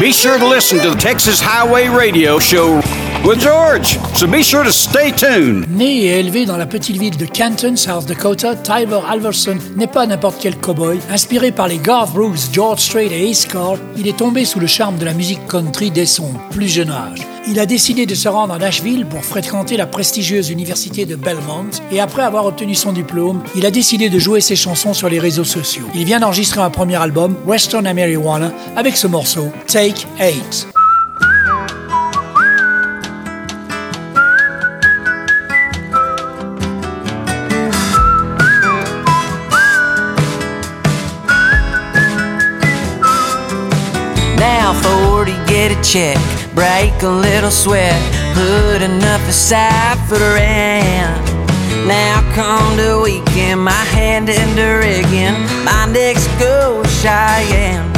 Be 0.00 0.12
sure 0.12 0.38
to 0.38 0.46
listen 0.46 0.78
to 0.78 0.90
the 0.90 0.96
Texas 0.96 1.40
Highway 1.40 1.88
Radio 1.88 2.38
Show 2.38 2.80
with 3.24 3.40
George. 3.40 3.98
So 4.14 4.26
be 4.26 4.42
sure 4.42 4.64
to 4.64 4.70
stay 4.70 5.12
tuned. 5.12 5.66
Né 5.68 6.04
et 6.04 6.20
élevé 6.20 6.46
dans 6.46 6.56
la 6.56 6.66
petite 6.66 6.96
ville 6.96 7.16
de 7.16 7.26
Canton, 7.26 7.76
South 7.76 8.06
Dakota, 8.06 8.54
Tyler 8.54 9.00
Alverson 9.08 9.58
n'est 9.76 9.86
pas 9.86 10.06
n'importe 10.06 10.36
quel 10.40 10.56
cowboy. 10.56 10.98
Inspiré 11.10 11.52
par 11.52 11.68
les 11.68 11.78
Garth 11.78 12.12
Brooks, 12.12 12.52
George 12.52 12.80
Strait 12.80 13.06
et 13.06 13.30
Ace 13.30 13.46
Carr, 13.46 13.76
il 13.96 14.08
est 14.08 14.16
tombé 14.16 14.44
sous 14.44 14.60
le 14.60 14.66
charme 14.66 14.98
de 14.98 15.04
la 15.04 15.14
musique 15.14 15.46
country 15.48 15.90
dès 15.90 16.06
son 16.06 16.32
plus 16.50 16.68
jeune 16.68 16.90
âge. 16.90 17.20
Il 17.48 17.58
a 17.58 17.66
décidé 17.66 18.06
de 18.06 18.14
se 18.14 18.28
rendre 18.28 18.54
à 18.54 18.58
Nashville 18.58 19.06
pour 19.06 19.24
fréquenter 19.24 19.76
la 19.76 19.86
prestigieuse 19.86 20.50
université 20.50 21.06
de 21.06 21.16
Belmont 21.16 21.70
et 21.90 22.00
après 22.00 22.22
avoir 22.22 22.46
obtenu 22.46 22.74
son 22.74 22.92
diplôme, 22.92 23.42
il 23.56 23.64
a 23.66 23.70
décidé 23.70 24.10
de 24.10 24.18
jouer 24.18 24.40
ses 24.40 24.56
chansons 24.56 24.92
sur 24.94 25.08
les 25.08 25.18
réseaux 25.18 25.44
sociaux. 25.44 25.86
Il 25.94 26.04
vient 26.04 26.20
d'enregistrer 26.20 26.60
un 26.60 26.70
premier 26.70 26.96
album, 26.96 27.36
Western 27.46 27.84
Marijuana, 27.84 28.52
avec 28.76 28.96
ce 28.96 29.06
morceau, 29.06 29.48
Take 29.66 30.06
8. 30.20 30.68
Get 45.60 45.76
a 45.76 45.82
check, 45.82 46.16
break 46.54 47.02
a 47.02 47.08
little 47.28 47.50
sweat, 47.50 48.00
put 48.32 48.80
enough 48.80 49.20
aside 49.28 49.98
for 50.08 50.16
the 50.16 50.32
rent. 50.32 51.20
Now 51.86 52.24
come 52.32 52.78
the 52.78 52.98
weekend, 53.04 53.60
my 53.60 53.84
hand 53.92 54.30
in 54.30 54.48
the 54.56 54.80
rigging, 54.80 55.36
my 55.62 55.84
next 55.92 56.28
go 56.40 56.82
Cheyenne. 57.00 57.92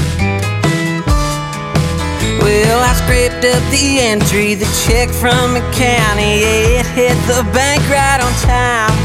Well, 2.42 2.78
I 2.82 2.92
scraped 2.98 3.44
up 3.44 3.62
the 3.70 3.86
entry, 4.10 4.54
the 4.56 4.66
check 4.82 5.08
from 5.10 5.54
the 5.54 5.62
county, 5.70 6.42
it 6.42 6.86
hit 6.98 7.16
the 7.30 7.46
bank 7.54 7.82
right 7.86 8.18
on 8.26 8.32
time. 8.42 8.96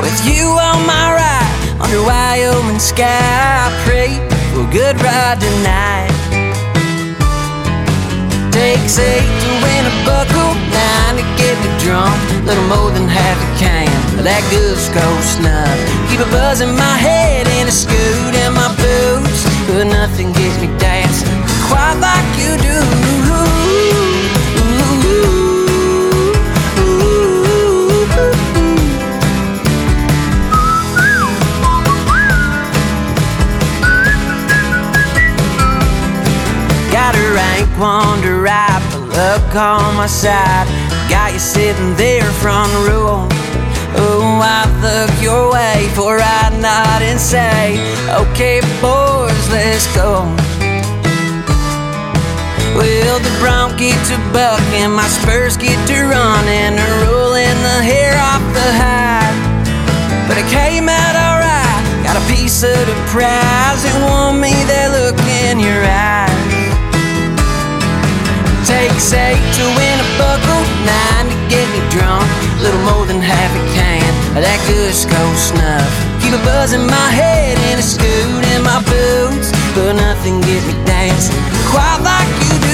With 0.00 0.16
you 0.24 0.46
on 0.56 0.86
my 0.86 1.06
ride, 1.20 1.80
under 1.84 2.00
Wyoming 2.00 2.78
sky, 2.78 3.04
I 3.04 3.68
pray 3.84 4.16
for 4.54 4.66
a 4.66 4.72
good 4.72 4.96
ride 5.02 5.38
tonight. 5.38 6.17
Takes 8.58 8.98
eight 8.98 9.22
to 9.22 9.50
win 9.62 9.86
a 9.86 9.94
buckle, 10.02 10.52
nine 10.74 11.14
to 11.14 11.22
get 11.38 11.54
me 11.62 11.70
drunk. 11.78 12.18
Little 12.42 12.66
more 12.66 12.90
than 12.90 13.06
half 13.06 13.38
a 13.38 13.48
can 13.54 13.86
of 14.18 14.24
that 14.24 14.42
good 14.50 14.74
Skoal 14.74 15.22
snuff. 15.22 15.78
Keep 16.10 16.26
a 16.26 16.30
buzz 16.34 16.60
in 16.60 16.74
my 16.74 16.96
head 16.98 17.46
and 17.46 17.68
a 17.68 17.72
scoot 17.72 18.34
in 18.34 18.50
my 18.58 18.66
boots, 18.74 19.46
but 19.70 19.86
nothing 19.86 20.32
gets 20.32 20.58
me 20.58 20.66
dancing 20.76 21.38
quite 21.70 22.02
like 22.02 22.26
you 22.34 22.58
do. 22.58 23.17
One 37.78 38.20
to 38.22 38.42
but 38.42 39.08
luck 39.14 39.54
on 39.54 39.94
my 39.94 40.06
side. 40.06 40.66
Got 41.08 41.32
you 41.32 41.38
sitting 41.38 41.94
there 41.94 42.26
front 42.42 42.72
row. 42.86 43.26
Oh, 43.94 44.42
I 44.42 44.66
look 44.82 45.14
your 45.22 45.52
way 45.52 45.88
for 45.94 46.18
I 46.18 46.50
nod 46.58 47.02
and 47.02 47.18
say, 47.18 47.78
Okay, 48.10 48.60
boys, 48.82 49.44
let's 49.54 49.86
go. 49.94 50.26
Well, 52.74 53.18
the 53.18 53.34
Bronc 53.38 53.78
get 53.78 53.98
to 54.10 54.18
bucking, 54.34 54.90
my 54.90 55.06
spurs 55.06 55.56
get 55.56 55.78
to 55.88 55.98
running, 56.02 56.74
and 56.78 56.92
rolling 57.06 57.58
the 57.62 57.78
hair 57.82 58.14
off 58.18 58.42
the 58.54 58.68
hide. 58.74 59.38
But 60.26 60.36
it 60.38 60.46
came 60.50 60.88
out 60.88 61.14
alright, 61.14 62.04
got 62.04 62.18
a 62.18 62.24
piece 62.26 62.62
of 62.62 62.78
the 62.86 62.98
prize, 63.06 63.82
and 63.86 64.04
won 64.04 64.40
me 64.40 64.52
that 64.66 64.90
look 64.90 65.18
in 65.46 65.58
your 65.58 65.82
eyes. 65.86 66.27
Takes 68.98 69.12
eight 69.12 69.54
to 69.54 69.62
win 69.78 70.00
a 70.00 70.08
buckle, 70.18 70.64
nine 70.82 71.30
to 71.30 71.36
get 71.48 71.70
me 71.70 71.78
drunk, 71.88 72.26
little 72.60 72.80
more 72.80 73.06
than 73.06 73.20
half 73.20 73.54
a 73.54 73.62
can 73.70 74.02
of 74.36 74.42
that 74.42 74.58
good 74.66 74.92
Skoal 74.92 75.34
snuff. 75.38 75.86
Keep 76.20 76.34
a 76.34 76.42
buzz 76.42 76.72
in 76.72 76.84
my 76.84 77.10
head 77.14 77.56
and 77.70 77.78
a 77.78 77.82
scoot 77.82 78.42
in 78.56 78.60
my 78.66 78.82
boots, 78.90 79.54
but 79.76 79.92
nothing 79.92 80.40
get 80.40 80.66
me 80.66 80.74
dancing 80.84 81.38
quite 81.70 82.00
like 82.02 82.26
you 82.42 82.58
do. 82.58 82.67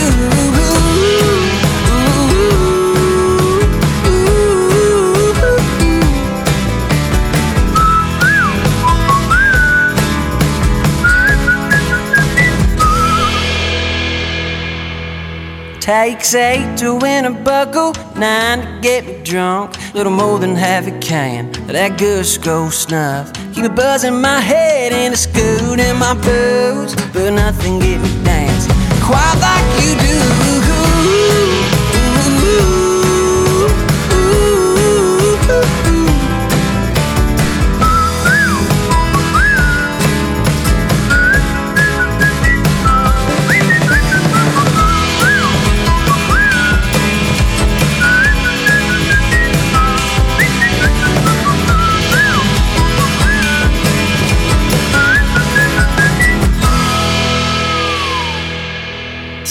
Takes 15.85 16.35
eight 16.35 16.79
to 16.79 16.95
win 16.95 17.27
a 17.27 17.31
buckle, 17.31 17.93
nine 18.17 18.61
to 18.63 18.81
get 18.81 19.05
me 19.05 19.23
drunk. 19.23 19.77
Little 19.93 20.15
more 20.15 20.39
than 20.39 20.57
half 20.57 20.87
a 20.87 20.99
can 20.99 21.51
of 21.51 21.67
that 21.75 21.99
good 21.99 22.25
Skoal 22.25 22.71
snuff. 22.71 23.31
Keep 23.53 23.67
a 23.67 23.69
buzz 23.69 24.03
in 24.03 24.19
my 24.19 24.41
head 24.41 24.93
and 24.93 25.13
a 25.13 25.17
scoot 25.19 25.79
in 25.79 25.97
my 25.99 26.15
boots, 26.15 26.95
but 27.13 27.29
nothing 27.33 27.81
get 27.81 28.01
me 28.01 28.25
dancing 28.25 28.73
quite 29.03 29.37
like 29.43 29.85
you 29.85 29.95
do. 29.99 30.54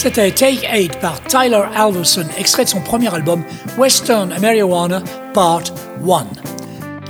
C'était 0.04 0.32
Take 0.32 0.68
8 0.70 1.00
par 1.00 1.18
Tyler 1.22 1.62
Alverson, 1.74 2.26
extrait 2.36 2.64
de 2.64 2.68
son 2.68 2.80
premier 2.80 3.08
album 3.14 3.42
Western 3.78 4.38
Marijuana 4.38 5.02
Part 5.32 5.62
1. 6.06 6.26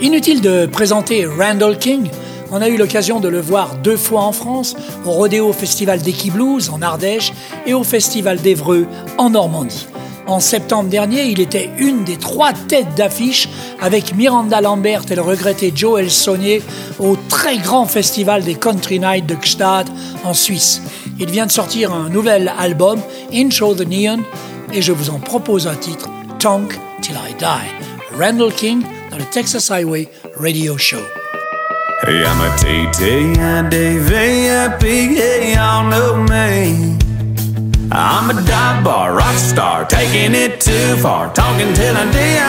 Inutile 0.01 0.41
de 0.41 0.67
présenter 0.67 1.27
Randall 1.27 1.77
King, 1.77 2.09
on 2.53 2.63
a 2.63 2.69
eu 2.69 2.77
l'occasion 2.77 3.19
de 3.19 3.27
le 3.27 3.41
voir 3.41 3.75
deux 3.83 3.97
fois 3.97 4.21
en 4.21 4.31
France, 4.31 4.77
au 5.05 5.11
Rodéo 5.11 5.53
Festival 5.53 6.03
d'Equiblues 6.03 6.71
en 6.73 6.83
Ardèche 6.83 7.33
et 7.67 7.75
au 7.75 7.83
Festival 7.83 8.41
d'Evreux 8.41 8.87
en 9.19 9.31
Normandie. 9.31 9.89
En 10.29 10.39
septembre 10.39 10.89
dernier, 10.89 11.25
il 11.25 11.41
était 11.41 11.71
une 11.79 12.05
des 12.05 12.17
trois 12.17 12.53
têtes 12.53 12.95
d'affiche 12.97 13.49
avec 13.81 14.15
Miranda 14.15 14.61
Lambert 14.61 15.03
et 15.11 15.17
le 15.17 15.23
regretté 15.23 15.73
Joel 15.75 16.13
Saunier 16.13 16.63
au 17.01 17.17
très 17.29 17.59
grand 17.59 17.87
festival 17.87 18.45
des 18.45 18.55
Country 18.55 19.01
Nights 19.01 19.27
de 19.27 19.35
Gstaad 19.35 19.89
en 20.23 20.33
Suisse. 20.33 20.81
Il 21.19 21.31
vient 21.31 21.47
de 21.47 21.53
sortir 21.53 21.93
un 21.93 22.09
nouvel 22.09 22.53
album, 22.59 23.01
Intro 23.33 23.75
the 23.75 23.87
Neon, 23.87 24.25
et 24.73 24.83
je 24.83 24.93
vous 24.93 25.11
en 25.11 25.21
propose 25.21 25.67
un 25.69 25.77
titre, 25.77 26.09
Tonk 26.39 26.79
Till 27.03 27.15
I 27.15 27.35
Die. 27.39 27.71
Randall 28.19 28.53
King 28.53 28.83
dans 29.11 29.19
le 29.19 29.25
Texas 29.25 29.71
Highway 29.71 30.09
Radio 30.37 30.77
Show. 30.77 31.03
Hey, 32.03 32.23
I'm 32.25 32.41
a 32.41 32.57
T-T-I-D-V-I-P, 32.59 33.27
hey, 34.87 35.55
y'all 35.55 35.89
know 35.89 36.17
me. 36.17 36.99
I'm 37.93 38.31
a 38.31 38.35
dive 38.43 38.83
bar 38.83 39.15
rock 39.15 39.37
star, 39.37 39.85
taking 39.87 40.35
it 40.35 40.61
too 40.61 40.97
far, 40.97 41.33
talking 41.33 41.73
till 41.75 41.97
I 41.97 42.05
die. 42.11 42.45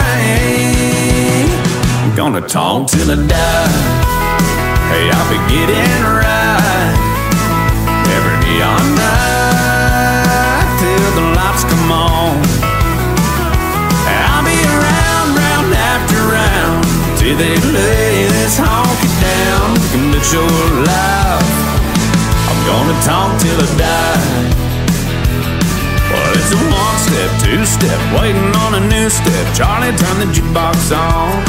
I'm 2.04 2.16
gonna 2.16 2.42
talk 2.42 2.88
till 2.88 3.12
I 3.12 3.16
die. 3.28 3.70
Hey, 4.90 5.10
I'll 5.12 5.30
be 5.30 5.38
getting 5.54 6.04
right 6.04 6.35
they 17.38 17.56
lay 17.60 18.28
this 18.32 18.56
honky 18.60 19.12
down. 19.20 19.76
Commit 19.92 20.26
your 20.32 20.48
life. 20.88 21.52
I'm 22.48 22.62
gonna 22.64 22.98
talk 23.04 23.36
till 23.42 23.60
I 23.60 23.68
die. 23.76 24.66
Well, 26.12 26.32
it's 26.40 26.52
a 26.56 26.60
one 26.72 26.98
step, 27.04 27.32
two 27.44 27.66
step, 27.66 28.00
waiting 28.16 28.52
on 28.64 28.76
a 28.80 28.84
new 28.88 29.10
step. 29.10 29.46
Charlie, 29.54 29.92
turn 29.98 30.18
the 30.24 30.30
jukebox 30.32 30.96
on. 30.96 31.44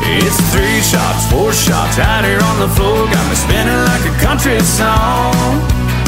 It's 0.00 0.40
three 0.52 0.80
shots, 0.80 1.28
four 1.30 1.52
shots 1.52 1.98
out 1.98 2.24
here 2.24 2.40
on 2.40 2.56
the 2.60 2.68
floor. 2.72 3.04
Got 3.12 3.24
me 3.28 3.36
spinning 3.36 3.82
like 3.92 4.04
a 4.08 4.14
country 4.24 4.60
song. 4.60 5.60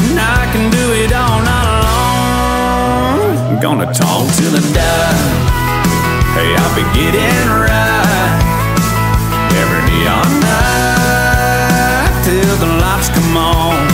And 0.09 0.17
I 0.17 0.49
can 0.53 0.71
do 0.71 0.85
it 1.03 1.13
all 1.13 1.39
night 1.45 1.69
long. 1.85 3.37
I'm 3.49 3.59
gonna 3.61 3.93
talk 3.93 4.25
till 4.37 4.55
I 4.55 4.61
die. 4.73 5.59
Hey, 6.33 6.49
I'll 6.55 6.75
be 6.75 6.85
getting 6.97 7.49
right 7.49 8.18
night 10.43 12.13
till 12.25 12.55
the 12.57 12.69
lights 12.81 13.09
come 13.09 13.37
on. 13.37 13.87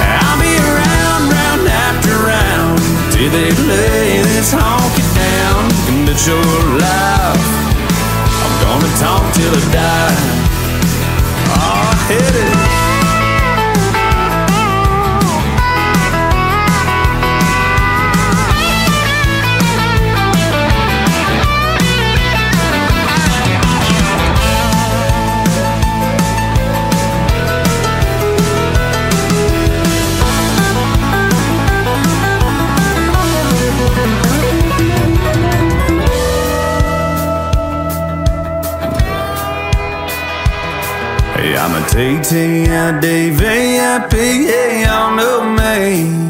I'll 0.00 0.38
be 0.40 0.54
round, 0.58 1.24
round 1.32 1.64
after 1.68 2.14
round 2.32 2.78
till 3.12 3.30
they 3.30 3.50
lay 3.70 4.22
this 4.22 4.52
honky 4.52 5.04
down. 5.14 5.62
And 5.88 6.06
bet 6.06 6.20
your 6.26 6.58
life 6.82 7.46
I'm 8.44 8.54
gonna 8.64 8.92
talk 8.98 9.24
till 9.34 9.54
I 9.54 9.62
die. 9.72 10.48
Hit 12.08 12.22
it. 12.22 12.57
Hey, 41.38 41.54
I'm 41.56 41.70
a 41.70 41.80
T-T-I-D-V-I-P, 41.86 42.64
y'all 44.82 45.14
know 45.14 45.44
me. 45.44 46.28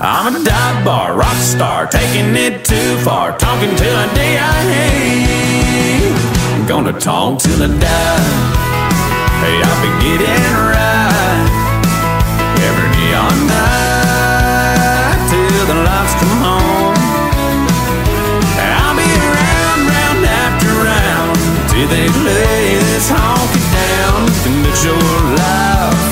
I'm 0.00 0.34
a 0.34 0.44
dive 0.44 0.84
bar 0.84 1.16
rock 1.16 1.36
star, 1.36 1.86
taking 1.86 2.34
it 2.34 2.64
too 2.64 2.96
far, 3.04 3.38
talking 3.38 3.70
till 3.76 3.96
I 3.96 4.06
die. 4.12 4.40
I'm 6.56 6.66
gonna 6.66 6.92
talk 6.98 7.38
till 7.38 7.62
I 7.62 7.68
die. 7.68 8.20
Hey, 9.42 9.62
I'll 9.62 9.80
be 9.80 9.90
getting 10.02 10.54
right 10.74 11.48
every 12.66 12.90
neon 12.98 13.46
night 13.46 15.18
till 15.30 15.66
the 15.66 15.76
lights 15.84 16.14
come 16.14 16.42
on. 16.42 16.59
They 21.90 22.06
lay 22.22 22.78
this 22.78 23.10
honky 23.10 23.62
down. 23.74 24.20
And 24.46 24.66
it's 24.66 24.82
your 24.84 24.96
life. 25.42 26.06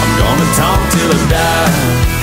I'm 0.00 0.12
gonna 0.18 0.48
talk 0.58 0.80
till 0.92 1.10
I 1.14 1.20
die. 1.30 2.20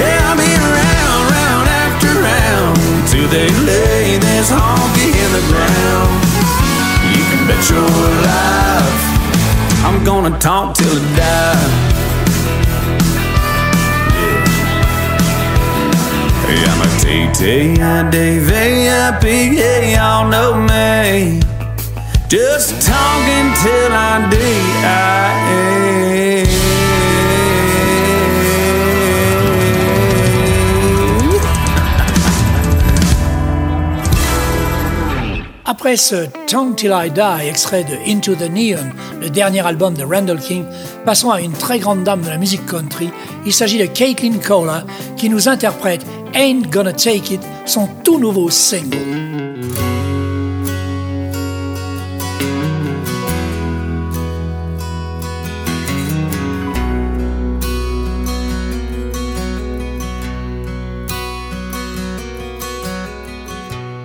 Yeah, 0.00 0.28
I'll 0.28 0.36
be 0.40 0.48
round, 0.48 1.22
round 1.36 1.66
after 1.68 2.10
round 2.28 2.76
till 3.08 3.28
they 3.28 3.48
lay 3.68 4.16
this 4.16 4.48
honky 4.50 5.12
in 5.12 5.30
the 5.36 5.44
ground. 5.52 6.10
You 7.12 7.22
can 7.28 7.40
bet 7.46 7.62
your 7.68 7.92
life. 8.28 9.00
I'm 9.84 10.02
gonna 10.04 10.38
talk 10.38 10.74
till 10.74 10.96
I 10.96 11.16
die. 11.16 11.99
Hey, 16.50 16.64
I'm 16.66 16.82
a 16.82 16.90
T-T-I-D-V-I-P, 16.98 18.14
yeah, 19.54 19.82
y'all 19.94 20.26
know 20.28 20.58
me. 20.58 21.38
Just 22.28 22.82
talking 22.84 23.54
till 23.62 23.92
I 23.92 24.28
die. 24.32 25.50
Après 35.64 35.96
ce 35.96 36.26
Tongue 36.48 36.74
Till 36.74 36.92
I 36.92 37.10
Die, 37.10 37.48
extrait 37.48 37.84
de 37.84 37.94
Into 38.06 38.34
the 38.34 38.50
Neon, 38.50 38.90
le 39.20 39.30
dernier 39.30 39.64
album 39.64 39.94
de 39.94 40.02
Randall 40.04 40.38
King, 40.38 40.64
passons 41.06 41.30
à 41.30 41.40
une 41.40 41.52
très 41.52 41.78
grande 41.78 42.02
dame 42.02 42.22
de 42.22 42.28
la 42.28 42.38
musique 42.38 42.66
country. 42.66 43.10
Il 43.46 43.52
s'agit 43.52 43.78
de 43.78 43.86
Caitlin 43.86 44.38
Cola 44.44 44.84
qui 45.16 45.30
nous 45.30 45.48
interprète 45.48 46.04
Ain't 46.34 46.70
Gonna 46.70 46.92
Take 46.92 47.32
It, 47.32 47.40
son 47.66 47.88
tout 48.04 48.18
nouveau 48.18 48.50
single. 48.50 49.00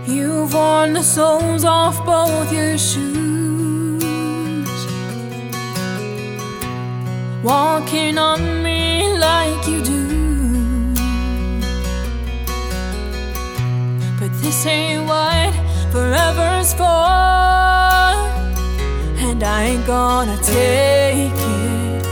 You've 0.07 0.53
worn 0.53 0.93
the 0.93 1.03
soles 1.03 1.63
off 1.63 2.03
both 2.05 2.51
your 2.51 2.77
shoes, 2.77 3.85
walking 7.43 8.17
on 8.17 8.63
me 8.63 9.17
like 9.17 9.67
you 9.67 9.81
do. 9.83 10.04
This 14.45 14.65
ain't 14.67 15.07
what 15.07 15.51
forever's 15.91 16.71
for, 16.75 16.83
and 19.25 19.43
I 19.43 19.63
ain't 19.69 19.87
gonna 19.87 20.37
take 20.37 21.33
it. 21.33 22.05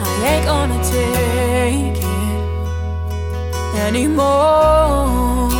I 0.00 0.12
ain't 0.30 0.46
gonna 0.46 0.80
take 0.82 2.02
it 2.02 3.78
anymore. 3.88 5.59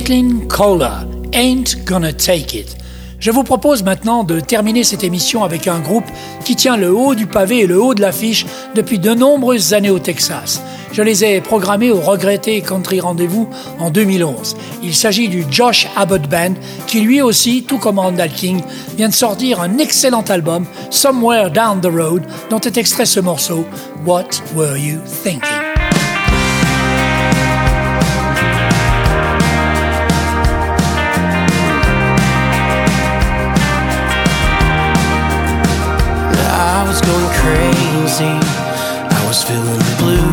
Caitlin 0.00 0.48
Kohler, 0.48 1.06
Ain't 1.34 1.84
Gonna 1.84 2.14
Take 2.14 2.58
It. 2.58 2.74
Je 3.18 3.30
vous 3.30 3.42
propose 3.42 3.82
maintenant 3.82 4.24
de 4.24 4.40
terminer 4.40 4.82
cette 4.82 5.04
émission 5.04 5.44
avec 5.44 5.68
un 5.68 5.78
groupe 5.78 6.06
qui 6.42 6.56
tient 6.56 6.78
le 6.78 6.90
haut 6.90 7.14
du 7.14 7.26
pavé 7.26 7.60
et 7.60 7.66
le 7.66 7.78
haut 7.78 7.92
de 7.92 8.00
l'affiche 8.00 8.46
depuis 8.74 8.98
de 8.98 9.12
nombreuses 9.12 9.74
années 9.74 9.90
au 9.90 9.98
Texas. 9.98 10.62
Je 10.92 11.02
les 11.02 11.22
ai 11.22 11.42
programmés 11.42 11.90
au 11.90 12.00
regretté 12.00 12.62
Country 12.62 13.00
Rendez-vous 13.00 13.50
en 13.78 13.90
2011. 13.90 14.56
Il 14.82 14.94
s'agit 14.94 15.28
du 15.28 15.44
Josh 15.50 15.86
Abbott 15.96 16.26
Band 16.30 16.54
qui 16.86 17.02
lui 17.02 17.20
aussi, 17.20 17.64
tout 17.64 17.78
comme 17.78 17.98
Randall 17.98 18.30
King, 18.30 18.62
vient 18.96 19.10
de 19.10 19.14
sortir 19.14 19.60
un 19.60 19.76
excellent 19.76 20.24
album, 20.30 20.64
Somewhere 20.88 21.50
Down 21.50 21.82
the 21.82 21.92
Road, 21.92 22.22
dont 22.48 22.60
est 22.60 22.78
extrait 22.78 23.04
ce 23.04 23.20
morceau, 23.20 23.66
What 24.06 24.28
Were 24.56 24.78
You 24.78 24.98
Thinking? 25.22 25.69
I 36.80 36.88
was 36.88 37.02
going 37.02 37.30
crazy. 37.36 38.24
I 38.24 39.22
was 39.28 39.44
feeling 39.44 39.84
blue. 40.00 40.32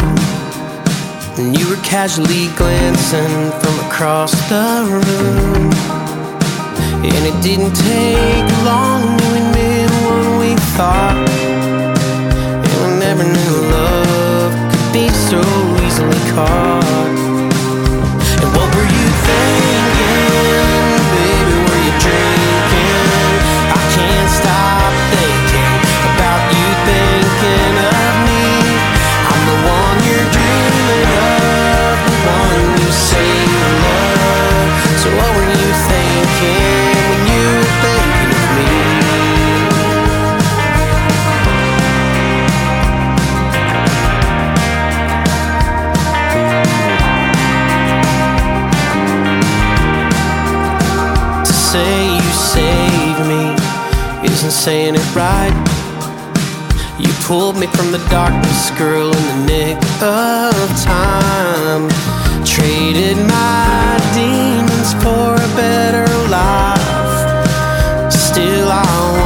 And 1.38 1.60
you 1.60 1.68
were 1.68 1.82
casually 1.84 2.48
glancing 2.56 3.52
from 3.60 3.76
across 3.86 4.32
the 4.48 4.88
room. 4.88 5.74
And 7.04 7.22
it 7.32 7.38
didn't 7.44 7.76
take 7.76 8.50
long 8.64 9.18
to 9.18 9.28
admit 9.42 9.92
what 10.08 10.40
we 10.40 10.56
thought. 10.78 11.28
And 12.64 12.78
we 12.82 12.92
never 13.06 13.26
knew 13.26 13.56
love 13.76 14.54
could 14.72 14.94
be 14.94 15.10
so 15.28 15.42
easily 15.84 16.32
caught. 16.32 17.17
Saying 54.52 54.96
it 54.96 55.16
right. 55.16 55.54
You 57.00 57.12
pulled 57.26 57.58
me 57.58 57.68
from 57.68 57.92
the 57.92 58.00
darkness, 58.10 58.72
girl, 58.78 59.08
in 59.16 59.24
the 59.28 59.46
nick 59.46 59.78
of 60.02 60.54
time. 60.84 61.90
Traded 62.46 63.18
my 63.18 64.00
demons 64.14 64.94
for 65.04 65.36
a 65.36 65.50
better 65.56 66.08
life. 66.30 68.12
Still, 68.12 68.70
I 68.72 69.17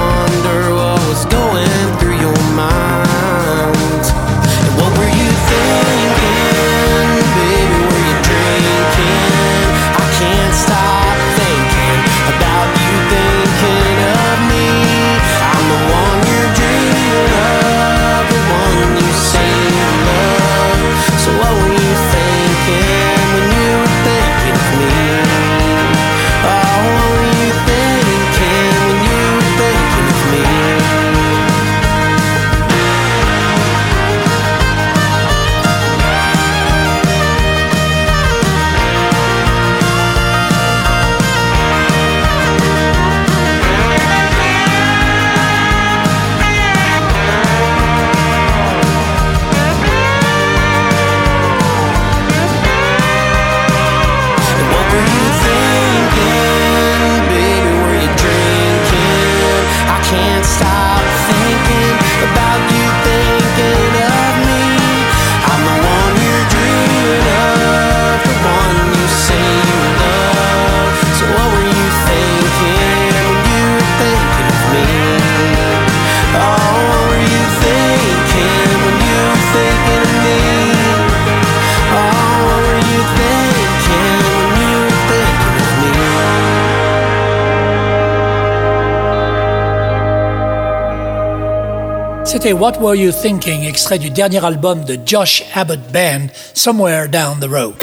What 92.50 92.82
Were 92.82 92.96
You 92.96 93.12
Thinking, 93.12 93.64
extrait 93.66 94.00
du 94.00 94.10
dernier 94.10 94.44
album 94.44 94.84
de 94.84 94.98
Josh 95.06 95.44
Abbott 95.54 95.80
Band, 95.94 96.30
Somewhere 96.56 97.08
Down 97.08 97.39
the 97.39 97.46
Road. 97.46 97.76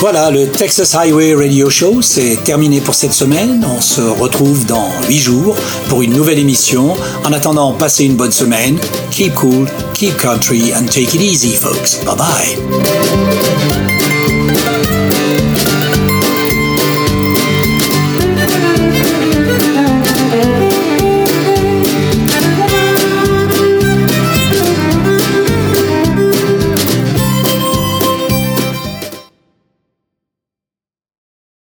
Voilà, 0.00 0.30
le 0.30 0.48
Texas 0.48 0.96
Highway 0.96 1.34
Radio 1.34 1.70
Show, 1.70 2.02
c'est 2.02 2.42
terminé 2.42 2.80
pour 2.80 2.94
cette 2.94 3.12
semaine. 3.12 3.64
On 3.64 3.80
se 3.80 4.00
retrouve 4.00 4.66
dans 4.66 4.90
8 5.08 5.18
jours 5.18 5.56
pour 5.88 6.02
une 6.02 6.12
nouvelle 6.12 6.38
émission. 6.38 6.96
En 7.24 7.32
attendant, 7.32 7.72
passez 7.72 8.04
une 8.04 8.16
bonne 8.16 8.32
semaine. 8.32 8.78
Keep 9.12 9.34
cool, 9.34 9.68
keep 9.94 10.16
country, 10.16 10.72
and 10.74 10.86
take 10.86 11.14
it 11.14 11.22
easy, 11.22 11.54
folks. 11.54 12.02
Bye 12.04 12.16
bye. 12.16 13.69